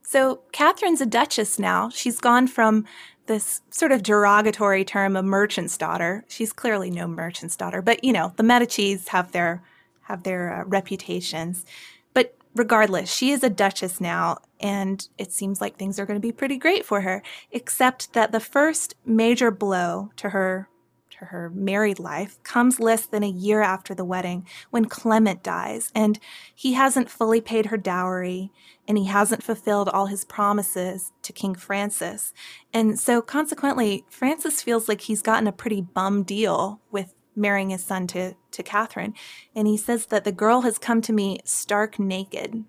So, 0.00 0.40
Catherine's 0.52 1.02
a 1.02 1.06
duchess 1.06 1.58
now. 1.58 1.90
She's 1.90 2.18
gone 2.18 2.46
from 2.46 2.86
this 3.26 3.60
sort 3.70 3.92
of 3.92 4.02
derogatory 4.02 4.84
term 4.84 5.16
of 5.16 5.24
merchant's 5.24 5.76
daughter. 5.76 6.24
She's 6.28 6.52
clearly 6.52 6.90
no 6.90 7.06
merchant's 7.06 7.56
daughter, 7.56 7.82
but 7.82 8.02
you 8.04 8.12
know, 8.12 8.32
the 8.36 8.42
Medicis 8.42 9.08
have 9.08 9.32
their 9.32 9.62
have 10.02 10.24
their 10.24 10.52
uh, 10.52 10.64
reputations. 10.64 11.64
But 12.14 12.36
regardless, 12.54 13.12
she 13.12 13.30
is 13.30 13.42
a 13.42 13.50
duchess 13.50 14.00
now, 14.00 14.38
and 14.60 15.06
it 15.18 15.32
seems 15.32 15.60
like 15.60 15.76
things 15.76 15.98
are 15.98 16.06
going 16.06 16.18
to 16.18 16.26
be 16.26 16.32
pretty 16.32 16.56
great 16.56 16.84
for 16.84 17.02
her, 17.02 17.22
except 17.50 18.12
that 18.12 18.32
the 18.32 18.40
first 18.40 18.94
major 19.06 19.50
blow 19.50 20.10
to 20.16 20.30
her 20.30 20.68
her 21.24 21.50
married 21.50 21.98
life 21.98 22.42
comes 22.42 22.80
less 22.80 23.06
than 23.06 23.22
a 23.22 23.28
year 23.28 23.62
after 23.62 23.94
the 23.94 24.04
wedding 24.04 24.46
when 24.70 24.86
Clement 24.86 25.42
dies, 25.42 25.90
and 25.94 26.18
he 26.54 26.74
hasn't 26.74 27.10
fully 27.10 27.40
paid 27.40 27.66
her 27.66 27.76
dowry 27.76 28.50
and 28.88 28.98
he 28.98 29.04
hasn't 29.04 29.42
fulfilled 29.42 29.88
all 29.88 30.06
his 30.06 30.24
promises 30.24 31.12
to 31.22 31.32
King 31.32 31.54
Francis. 31.54 32.32
And 32.72 32.98
so 32.98 33.22
consequently, 33.22 34.04
Francis 34.08 34.60
feels 34.60 34.88
like 34.88 35.02
he's 35.02 35.22
gotten 35.22 35.46
a 35.46 35.52
pretty 35.52 35.80
bum 35.80 36.24
deal 36.24 36.80
with 36.90 37.14
marrying 37.34 37.70
his 37.70 37.84
son 37.84 38.06
to, 38.08 38.34
to 38.50 38.62
Catherine. 38.62 39.14
And 39.54 39.66
he 39.66 39.76
says 39.76 40.06
that 40.06 40.24
the 40.24 40.32
girl 40.32 40.62
has 40.62 40.78
come 40.78 41.00
to 41.02 41.12
me 41.12 41.38
stark 41.44 41.98
naked. 41.98 42.64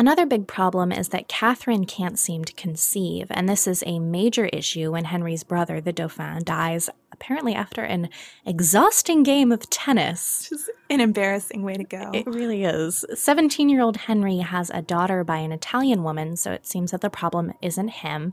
Another 0.00 0.24
big 0.24 0.46
problem 0.46 0.92
is 0.92 1.10
that 1.10 1.28
Catherine 1.28 1.84
can't 1.84 2.18
seem 2.18 2.42
to 2.46 2.54
conceive, 2.54 3.26
and 3.28 3.46
this 3.46 3.66
is 3.66 3.84
a 3.84 3.98
major 3.98 4.46
issue 4.46 4.92
when 4.92 5.04
Henry's 5.04 5.44
brother, 5.44 5.78
the 5.78 5.92
Dauphin, 5.92 6.42
dies 6.42 6.88
apparently 7.12 7.54
after 7.54 7.82
an 7.82 8.08
exhausting 8.46 9.22
game 9.22 9.52
of 9.52 9.68
tennis. 9.68 10.48
Just 10.48 10.70
an 10.88 11.02
embarrassing 11.02 11.64
way 11.64 11.74
to 11.74 11.84
go. 11.84 12.12
It 12.14 12.26
really 12.26 12.64
is. 12.64 13.04
17 13.12 13.68
year 13.68 13.82
old 13.82 13.98
Henry 13.98 14.38
has 14.38 14.70
a 14.70 14.80
daughter 14.80 15.22
by 15.22 15.36
an 15.36 15.52
Italian 15.52 16.02
woman, 16.02 16.34
so 16.34 16.50
it 16.50 16.66
seems 16.66 16.92
that 16.92 17.02
the 17.02 17.10
problem 17.10 17.52
isn't 17.60 17.88
him. 17.88 18.32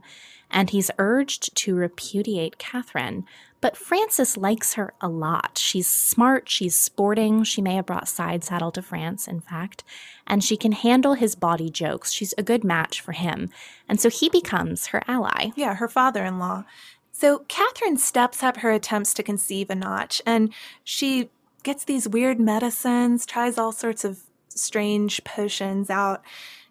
And 0.49 0.69
he's 0.69 0.89
urged 0.97 1.53
to 1.58 1.75
repudiate 1.75 2.58
Catherine. 2.58 3.25
But 3.59 3.75
Francis 3.75 4.37
likes 4.37 4.73
her 4.73 4.93
a 5.01 5.09
lot. 5.09 5.57
She's 5.57 5.87
smart, 5.87 6.47
she's 6.47 6.79
sporting. 6.79 7.43
She 7.43 7.61
may 7.61 7.75
have 7.75 7.87
brought 7.87 8.07
side 8.07 8.43
saddle 8.43 8.71
to 8.71 8.81
France, 8.81 9.27
in 9.27 9.41
fact. 9.41 9.83
And 10.27 10.43
she 10.43 10.57
can 10.57 10.73
handle 10.73 11.13
his 11.13 11.35
body 11.35 11.69
jokes. 11.69 12.11
She's 12.11 12.33
a 12.37 12.43
good 12.43 12.63
match 12.63 13.01
for 13.01 13.13
him. 13.13 13.49
And 13.89 13.99
so 13.99 14.09
he 14.09 14.29
becomes 14.29 14.87
her 14.87 15.01
ally. 15.07 15.49
Yeah, 15.55 15.75
her 15.75 15.87
father 15.87 16.23
in 16.23 16.37
law. 16.37 16.65
So 17.11 17.39
Catherine 17.47 17.97
steps 17.97 18.43
up 18.43 18.57
her 18.57 18.71
attempts 18.71 19.11
to 19.15 19.23
conceive 19.23 19.71
a 19.71 19.75
notch, 19.75 20.21
and 20.23 20.53
she 20.83 21.31
gets 21.63 21.83
these 21.83 22.07
weird 22.07 22.39
medicines, 22.39 23.25
tries 23.25 23.57
all 23.57 23.71
sorts 23.71 24.05
of 24.05 24.19
strange 24.49 25.23
potions 25.23 25.89
out. 25.89 26.21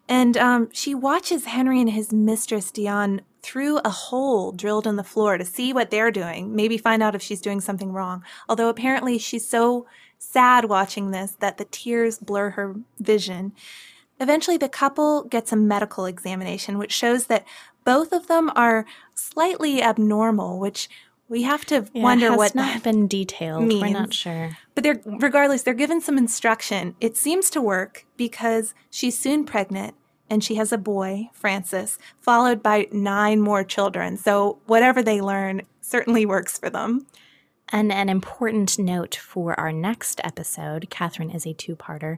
And 0.09 0.37
um, 0.37 0.69
she 0.71 0.95
watches 0.95 1.45
Henry 1.45 1.81
and 1.81 1.89
his 1.89 2.13
mistress, 2.13 2.71
Diane, 2.71 3.21
through 3.41 3.79
a 3.79 3.89
hole 3.89 4.51
drilled 4.51 4.87
in 4.87 4.95
the 4.95 5.03
floor 5.03 5.37
to 5.37 5.45
see 5.45 5.73
what 5.73 5.91
they're 5.91 6.11
doing, 6.11 6.55
maybe 6.55 6.77
find 6.77 7.03
out 7.03 7.15
if 7.15 7.21
she's 7.21 7.41
doing 7.41 7.61
something 7.61 7.91
wrong. 7.91 8.23
Although 8.49 8.69
apparently 8.69 9.17
she's 9.17 9.47
so 9.47 9.85
sad 10.19 10.65
watching 10.65 11.11
this 11.11 11.35
that 11.39 11.57
the 11.57 11.65
tears 11.65 12.19
blur 12.19 12.51
her 12.51 12.75
vision. 12.99 13.53
Eventually, 14.19 14.57
the 14.57 14.69
couple 14.69 15.23
gets 15.25 15.51
a 15.51 15.55
medical 15.55 16.05
examination, 16.05 16.77
which 16.77 16.91
shows 16.91 17.27
that 17.27 17.45
both 17.83 18.11
of 18.11 18.27
them 18.27 18.51
are 18.55 18.85
slightly 19.13 19.81
abnormal, 19.81 20.59
which 20.59 20.89
we 21.29 21.43
have 21.43 21.65
to 21.65 21.87
Yeah, 21.93 22.03
wonder 22.03 22.35
what 22.35 22.55
not 22.55 22.73
that 22.73 22.83
been 22.83 23.07
detailed. 23.07 23.67
We're 23.67 23.89
not 23.89 24.13
sure. 24.13 24.57
But 24.75 24.83
they're 24.83 25.01
regardless, 25.05 25.63
they're 25.63 25.73
given 25.73 26.01
some 26.01 26.17
instruction. 26.17 26.95
It 27.01 27.17
seems 27.17 27.49
to 27.51 27.61
work 27.61 28.05
because 28.15 28.73
she's 28.89 29.17
soon 29.17 29.45
pregnant 29.45 29.95
and 30.29 30.43
she 30.43 30.55
has 30.55 30.71
a 30.71 30.77
boy, 30.77 31.29
Francis, 31.33 31.97
followed 32.19 32.61
by 32.61 32.87
nine 32.91 33.41
more 33.41 33.63
children. 33.63 34.17
So 34.17 34.59
whatever 34.65 35.01
they 35.01 35.21
learn 35.21 35.61
certainly 35.81 36.25
works 36.25 36.57
for 36.57 36.69
them. 36.69 37.07
And 37.69 37.91
an 37.91 38.07
important 38.07 38.79
note 38.79 39.15
for 39.15 39.59
our 39.59 39.73
next 39.73 40.21
episode 40.23 40.89
Catherine 40.89 41.31
is 41.31 41.45
a 41.45 41.53
two 41.53 41.75
parter. 41.75 42.17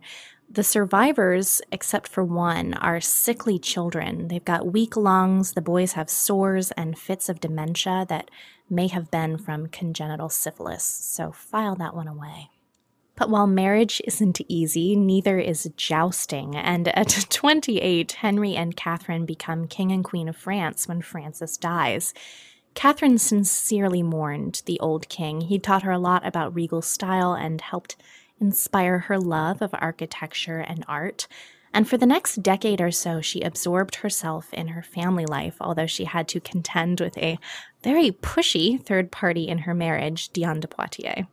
The 0.52 0.64
survivors, 0.64 1.62
except 1.72 2.08
for 2.08 2.24
one, 2.24 2.74
are 2.76 3.02
sickly 3.02 3.60
children. 3.60 4.28
They've 4.30 4.44
got 4.44 4.72
weak 4.72 4.96
lungs. 4.96 5.54
The 5.54 5.62
boys 5.62 5.94
have 5.94 6.10
sores 6.10 6.72
and 6.72 6.98
fits 6.98 7.30
of 7.30 7.40
dementia 7.40 8.06
that 8.10 8.32
may 8.70 8.88
have 8.88 9.12
been 9.12 9.38
from 9.38 9.68
congenital 9.68 10.30
syphilis. 10.30 10.84
So 10.84 11.32
file 11.32 11.76
that 11.76 11.96
one 11.96 12.08
away. 12.08 12.50
But 13.16 13.30
while 13.30 13.48
marriage 13.48 14.02
isn't 14.06 14.40
easy, 14.48 14.96
neither 14.96 15.40
is 15.40 15.70
jousting. 15.76 16.56
And 16.56 16.88
at 16.88 17.26
28, 17.30 18.14
Henry 18.14 18.56
and 18.56 18.78
Catherine 18.78 19.26
become 19.26 19.68
king 19.68 19.92
and 19.92 20.06
queen 20.06 20.30
of 20.30 20.38
France 20.38 20.88
when 20.88 21.02
Francis 21.02 21.58
dies. 21.58 22.14
Catherine 22.76 23.18
sincerely 23.18 24.02
mourned 24.04 24.62
the 24.66 24.80
old 24.80 25.10
king. 25.10 25.42
He 25.42 25.60
taught 25.60 25.84
her 25.84 25.92
a 25.92 26.00
lot 26.00 26.26
about 26.26 26.56
regal 26.56 26.82
style 26.82 27.34
and 27.34 27.60
helped 27.60 27.98
inspire 28.40 29.00
her 29.00 29.20
love 29.20 29.62
of 29.62 29.72
architecture 29.74 30.60
and 30.60 30.86
art. 30.88 31.28
And 31.74 31.88
for 31.88 31.98
the 31.98 32.06
next 32.06 32.42
decade 32.42 32.82
or 32.82 32.92
so, 32.92 33.22
she 33.22 33.42
absorbed 33.42 33.96
herself 33.96 34.54
in 34.54 34.70
her 34.70 34.82
family 34.82 35.26
life, 35.26 35.56
although 35.62 35.86
she 35.86 36.06
had 36.06 36.28
to 36.30 36.40
contend 36.40 37.00
with 37.00 37.18
a 37.18 37.38
very 37.84 38.12
pushy 38.12 38.84
third 38.84 39.12
party 39.12 39.48
in 39.48 39.60
her 39.60 39.74
marriage, 39.74 40.30
Diane 40.30 40.60
de 40.60 40.68
Poitiers. 40.68 41.26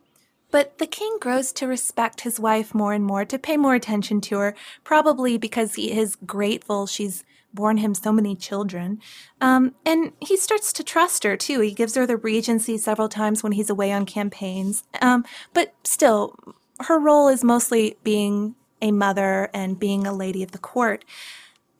But 0.50 0.78
the 0.78 0.86
king 0.86 1.18
grows 1.20 1.52
to 1.54 1.66
respect 1.66 2.20
his 2.20 2.38
wife 2.38 2.74
more 2.74 2.92
and 2.92 3.04
more, 3.04 3.24
to 3.24 3.38
pay 3.38 3.56
more 3.56 3.74
attention 3.74 4.20
to 4.22 4.38
her, 4.38 4.54
probably 4.84 5.38
because 5.38 5.74
he 5.74 5.92
is 5.92 6.16
grateful 6.16 6.86
she's 6.86 7.24
borne 7.52 7.78
him 7.78 7.94
so 7.94 8.12
many 8.12 8.36
children. 8.36 9.00
Um, 9.40 9.74
and 9.84 10.12
he 10.20 10.36
starts 10.36 10.72
to 10.74 10.84
trust 10.84 11.24
her 11.24 11.36
too. 11.36 11.60
He 11.60 11.72
gives 11.72 11.94
her 11.96 12.06
the 12.06 12.16
regency 12.16 12.78
several 12.78 13.08
times 13.08 13.42
when 13.42 13.52
he's 13.52 13.70
away 13.70 13.92
on 13.92 14.06
campaigns. 14.06 14.84
Um, 15.02 15.24
but 15.52 15.74
still, 15.82 16.36
her 16.80 16.98
role 16.98 17.28
is 17.28 17.42
mostly 17.42 17.96
being 18.04 18.54
a 18.80 18.92
mother 18.92 19.50
and 19.52 19.78
being 19.78 20.06
a 20.06 20.14
lady 20.14 20.42
of 20.42 20.52
the 20.52 20.58
court. 20.58 21.04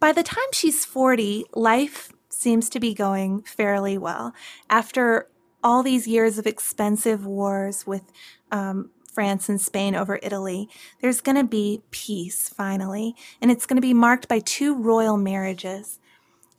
By 0.00 0.12
the 0.12 0.22
time 0.22 0.52
she's 0.52 0.84
40, 0.84 1.46
life 1.54 2.12
seems 2.28 2.68
to 2.70 2.80
be 2.80 2.94
going 2.94 3.42
fairly 3.42 3.96
well. 3.96 4.34
After 4.68 5.28
all 5.64 5.82
these 5.82 6.06
years 6.06 6.38
of 6.38 6.46
expensive 6.46 7.24
wars 7.26 7.86
with 7.86 8.12
um, 8.52 8.90
France 9.12 9.48
and 9.48 9.60
Spain 9.60 9.94
over 9.94 10.20
Italy, 10.22 10.68
there's 11.00 11.20
going 11.20 11.36
to 11.36 11.44
be 11.44 11.82
peace 11.90 12.48
finally, 12.48 13.16
and 13.40 13.50
it's 13.50 13.66
going 13.66 13.76
to 13.76 13.82
be 13.82 13.94
marked 13.94 14.28
by 14.28 14.38
two 14.38 14.74
royal 14.74 15.16
marriages. 15.16 15.98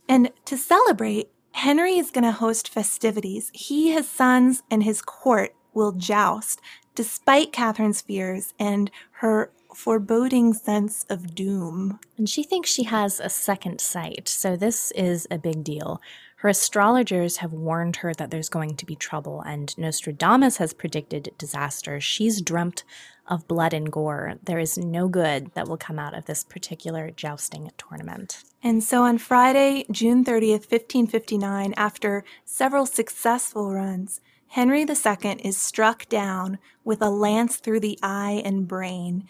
And 0.10 0.32
to 0.45 0.58
celebrate, 0.58 1.30
Henry 1.52 1.97
is 1.97 2.12
going 2.12 2.23
to 2.23 2.32
host 2.32 2.69
festivities. 2.69 3.52
He, 3.54 3.91
his 3.91 4.10
sons, 4.10 4.63
and 4.69 4.84
his 4.84 5.02
court 5.02 5.56
will 5.73 5.91
joust, 5.91 6.60
despite 6.95 7.54
Catherine's 7.54 8.02
fears 8.02 8.54
and 8.60 8.89
her 9.21 9.52
foreboding 9.78 10.56
sense 10.56 11.06
of 11.08 11.36
doom. 11.36 12.00
And 12.18 12.28
she 12.28 12.42
thinks 12.42 12.68
she 12.68 12.86
has 12.86 13.20
a 13.20 13.30
second 13.30 13.80
sight, 13.80 14.28
so 14.28 14.56
this 14.56 14.90
is 14.92 15.28
a 15.30 15.38
big 15.38 15.63
deal. 15.63 16.02
Her 16.38 16.50
astrologers 16.50 17.38
have 17.38 17.54
warned 17.54 17.98
her 17.98 18.12
that 18.16 18.32
there's 18.32 18.50
going 18.50 18.76
to 18.76 18.86
be 18.88 18.96
trouble, 18.96 19.42
and 19.42 19.78
Nostradamus 19.78 20.58
has 20.58 20.74
predicted 20.74 21.32
disaster. 21.38 22.02
She's 22.02 22.42
dreamt 22.42 22.84
of 23.28 23.48
blood 23.48 23.72
and 23.72 23.92
gore. 23.92 24.40
There 24.44 24.58
is 24.58 24.80
no 24.80 25.08
good 25.08 25.52
that 25.54 25.68
will 25.68 25.78
come 25.78 26.00
out 26.00 26.18
of 26.18 26.26
this 26.26 26.44
particular 26.44 27.12
jousting 27.12 27.70
tournament. 27.78 28.44
And 28.63 28.84
so 28.84 29.04
on 29.04 29.20
Friday, 29.20 29.86
June 29.92 30.26
30th, 30.26 30.72
1559, 30.72 31.76
after 31.78 32.24
several 32.46 32.88
successful 32.88 33.72
runs, 33.72 34.22
Henry 34.50 34.82
II 34.82 35.38
is 35.44 35.58
struck 35.58 36.08
down 36.10 36.58
with 36.84 37.02
a 37.02 37.10
lance 37.10 37.58
through 37.58 37.82
the 37.82 38.00
eye 38.02 38.42
and 38.46 38.68
brain. 38.68 39.28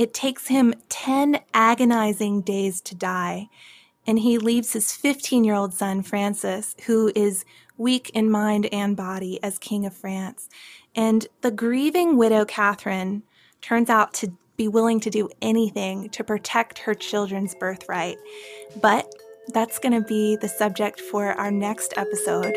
It 0.00 0.14
takes 0.14 0.46
him 0.46 0.72
10 0.88 1.40
agonizing 1.52 2.40
days 2.40 2.80
to 2.80 2.94
die, 2.94 3.50
and 4.06 4.20
he 4.20 4.38
leaves 4.38 4.72
his 4.72 4.92
15 4.92 5.44
year 5.44 5.54
old 5.54 5.74
son, 5.74 6.02
Francis, 6.02 6.74
who 6.86 7.12
is 7.14 7.44
weak 7.76 8.08
in 8.14 8.30
mind 8.30 8.64
and 8.72 8.96
body, 8.96 9.38
as 9.42 9.58
King 9.58 9.84
of 9.84 9.94
France. 9.94 10.48
And 10.96 11.26
the 11.42 11.50
grieving 11.50 12.16
widow, 12.16 12.46
Catherine, 12.46 13.24
turns 13.60 13.90
out 13.90 14.14
to 14.14 14.32
be 14.56 14.68
willing 14.68 15.00
to 15.00 15.10
do 15.10 15.28
anything 15.42 16.08
to 16.08 16.24
protect 16.24 16.78
her 16.78 16.94
children's 16.94 17.54
birthright. 17.54 18.16
But 18.80 19.06
that's 19.48 19.78
going 19.78 20.00
to 20.00 20.08
be 20.08 20.34
the 20.34 20.48
subject 20.48 20.98
for 20.98 21.32
our 21.32 21.50
next 21.50 21.92
episode. 21.98 22.56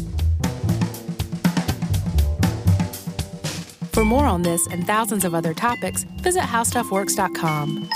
For 4.01 4.05
more 4.05 4.25
on 4.25 4.41
this 4.41 4.65
and 4.65 4.87
thousands 4.87 5.25
of 5.25 5.35
other 5.35 5.53
topics, 5.53 6.05
visit 6.23 6.41
howstuffworks.com. 6.41 7.87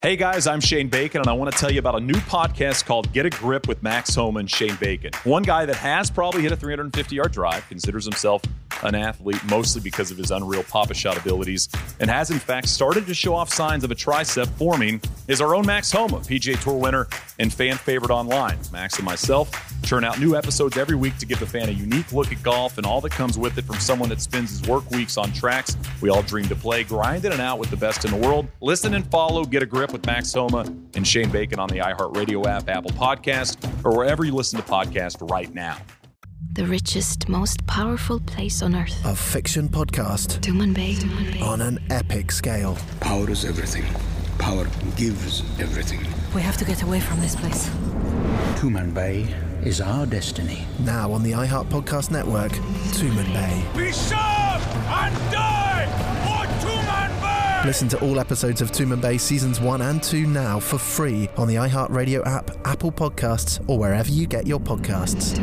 Hey 0.00 0.16
guys, 0.16 0.46
I'm 0.46 0.60
Shane 0.60 0.88
Bacon, 0.88 1.20
and 1.20 1.28
I 1.28 1.34
want 1.34 1.52
to 1.52 1.58
tell 1.58 1.70
you 1.70 1.80
about 1.80 1.96
a 1.96 2.00
new 2.00 2.14
podcast 2.14 2.86
called 2.86 3.12
Get 3.12 3.26
a 3.26 3.28
Grip 3.28 3.68
with 3.68 3.82
Max 3.82 4.14
Homa 4.14 4.40
and 4.40 4.50
Shane 4.50 4.76
Bacon. 4.76 5.10
One 5.24 5.42
guy 5.42 5.66
that 5.66 5.76
has 5.76 6.10
probably 6.10 6.40
hit 6.40 6.52
a 6.52 6.56
350 6.56 7.14
yard 7.14 7.32
drive, 7.32 7.68
considers 7.68 8.06
himself 8.06 8.40
an 8.82 8.94
athlete 8.94 9.40
mostly 9.48 9.80
because 9.80 10.10
of 10.10 10.18
his 10.18 10.30
unreal 10.30 10.62
papa 10.64 10.94
shot 10.94 11.16
abilities, 11.16 11.68
and 12.00 12.10
has 12.10 12.30
in 12.30 12.38
fact 12.38 12.68
started 12.68 13.06
to 13.06 13.14
show 13.14 13.34
off 13.34 13.52
signs 13.52 13.84
of 13.84 13.90
a 13.90 13.94
tricep 13.94 14.48
forming, 14.58 15.00
is 15.26 15.40
our 15.40 15.54
own 15.54 15.66
Max 15.66 15.90
Homa, 15.92 16.18
PGA 16.18 16.60
Tour 16.62 16.78
winner 16.78 17.06
and 17.38 17.52
fan 17.52 17.76
favorite 17.76 18.10
online. 18.10 18.58
Max 18.72 18.96
and 18.96 19.04
myself 19.04 19.50
churn 19.84 20.04
out 20.04 20.18
new 20.18 20.36
episodes 20.36 20.76
every 20.76 20.96
week 20.96 21.16
to 21.18 21.26
give 21.26 21.38
the 21.40 21.46
fan 21.46 21.68
a 21.68 21.72
unique 21.72 22.12
look 22.12 22.32
at 22.32 22.42
golf 22.42 22.78
and 22.78 22.86
all 22.86 23.00
that 23.00 23.12
comes 23.12 23.38
with 23.38 23.56
it 23.58 23.64
from 23.64 23.76
someone 23.76 24.08
that 24.08 24.20
spends 24.20 24.50
his 24.50 24.68
work 24.68 24.90
weeks 24.90 25.16
on 25.16 25.32
tracks 25.32 25.76
we 26.00 26.10
all 26.10 26.22
dream 26.22 26.46
to 26.48 26.56
play, 26.56 26.84
grinding 26.84 27.30
it 27.30 27.32
and 27.32 27.40
out 27.42 27.58
with 27.58 27.70
the 27.70 27.76
best 27.76 28.04
in 28.04 28.10
the 28.10 28.16
world. 28.16 28.46
Listen 28.60 28.94
and 28.94 29.06
follow 29.10 29.44
Get 29.44 29.62
a 29.62 29.66
Grip 29.66 29.92
with 29.92 30.04
Max 30.06 30.32
Homa 30.32 30.60
and 30.94 31.06
Shane 31.06 31.30
Bacon 31.30 31.58
on 31.58 31.68
the 31.68 31.78
iHeartRadio 31.78 32.46
app, 32.46 32.68
Apple 32.68 32.92
Podcast, 32.92 33.56
or 33.84 33.96
wherever 33.96 34.24
you 34.24 34.32
listen 34.32 34.60
to 34.60 34.66
podcasts 34.66 35.28
right 35.30 35.52
now. 35.52 35.78
The 36.52 36.66
richest, 36.66 37.28
most 37.28 37.64
powerful 37.66 38.20
place 38.20 38.62
on 38.62 38.74
earth. 38.74 39.04
A 39.04 39.14
fiction 39.14 39.68
podcast 39.68 40.40
Tumanbay. 40.40 41.40
on 41.42 41.60
an 41.60 41.78
epic 41.90 42.32
scale. 42.32 42.76
Power 43.00 43.30
is 43.30 43.44
everything. 43.44 43.84
Power 44.38 44.66
gives 44.96 45.40
everything. 45.60 46.00
We 46.34 46.40
have 46.42 46.56
to 46.56 46.64
get 46.64 46.82
away 46.82 47.00
from 47.00 47.20
this 47.20 47.36
place. 47.36 47.68
Tumanbay 48.56 49.64
is 49.64 49.80
our 49.80 50.04
destiny. 50.06 50.64
Now 50.80 51.12
on 51.12 51.22
the 51.22 51.32
iHeart 51.32 51.68
Podcast 51.68 52.10
Network, 52.10 52.52
Tumanbay. 52.92 53.76
Be 53.76 53.92
serve 53.92 54.10
and 54.18 55.14
die 55.30 55.86
for 56.24 56.66
Tuman 56.66 57.20
Bay! 57.20 57.66
Listen 57.68 57.88
to 57.90 58.00
all 58.00 58.18
episodes 58.18 58.60
of 58.60 58.72
Tumanbay 58.72 59.20
seasons 59.20 59.60
1 59.60 59.80
and 59.82 60.02
2 60.02 60.26
now 60.26 60.58
for 60.58 60.78
free 60.78 61.28
on 61.36 61.46
the 61.46 61.54
iHeart 61.56 61.90
Radio 61.90 62.24
app, 62.24 62.50
Apple 62.66 62.90
Podcasts, 62.90 63.62
or 63.68 63.78
wherever 63.78 64.10
you 64.10 64.26
get 64.26 64.46
your 64.46 64.58
podcasts. 64.58 65.38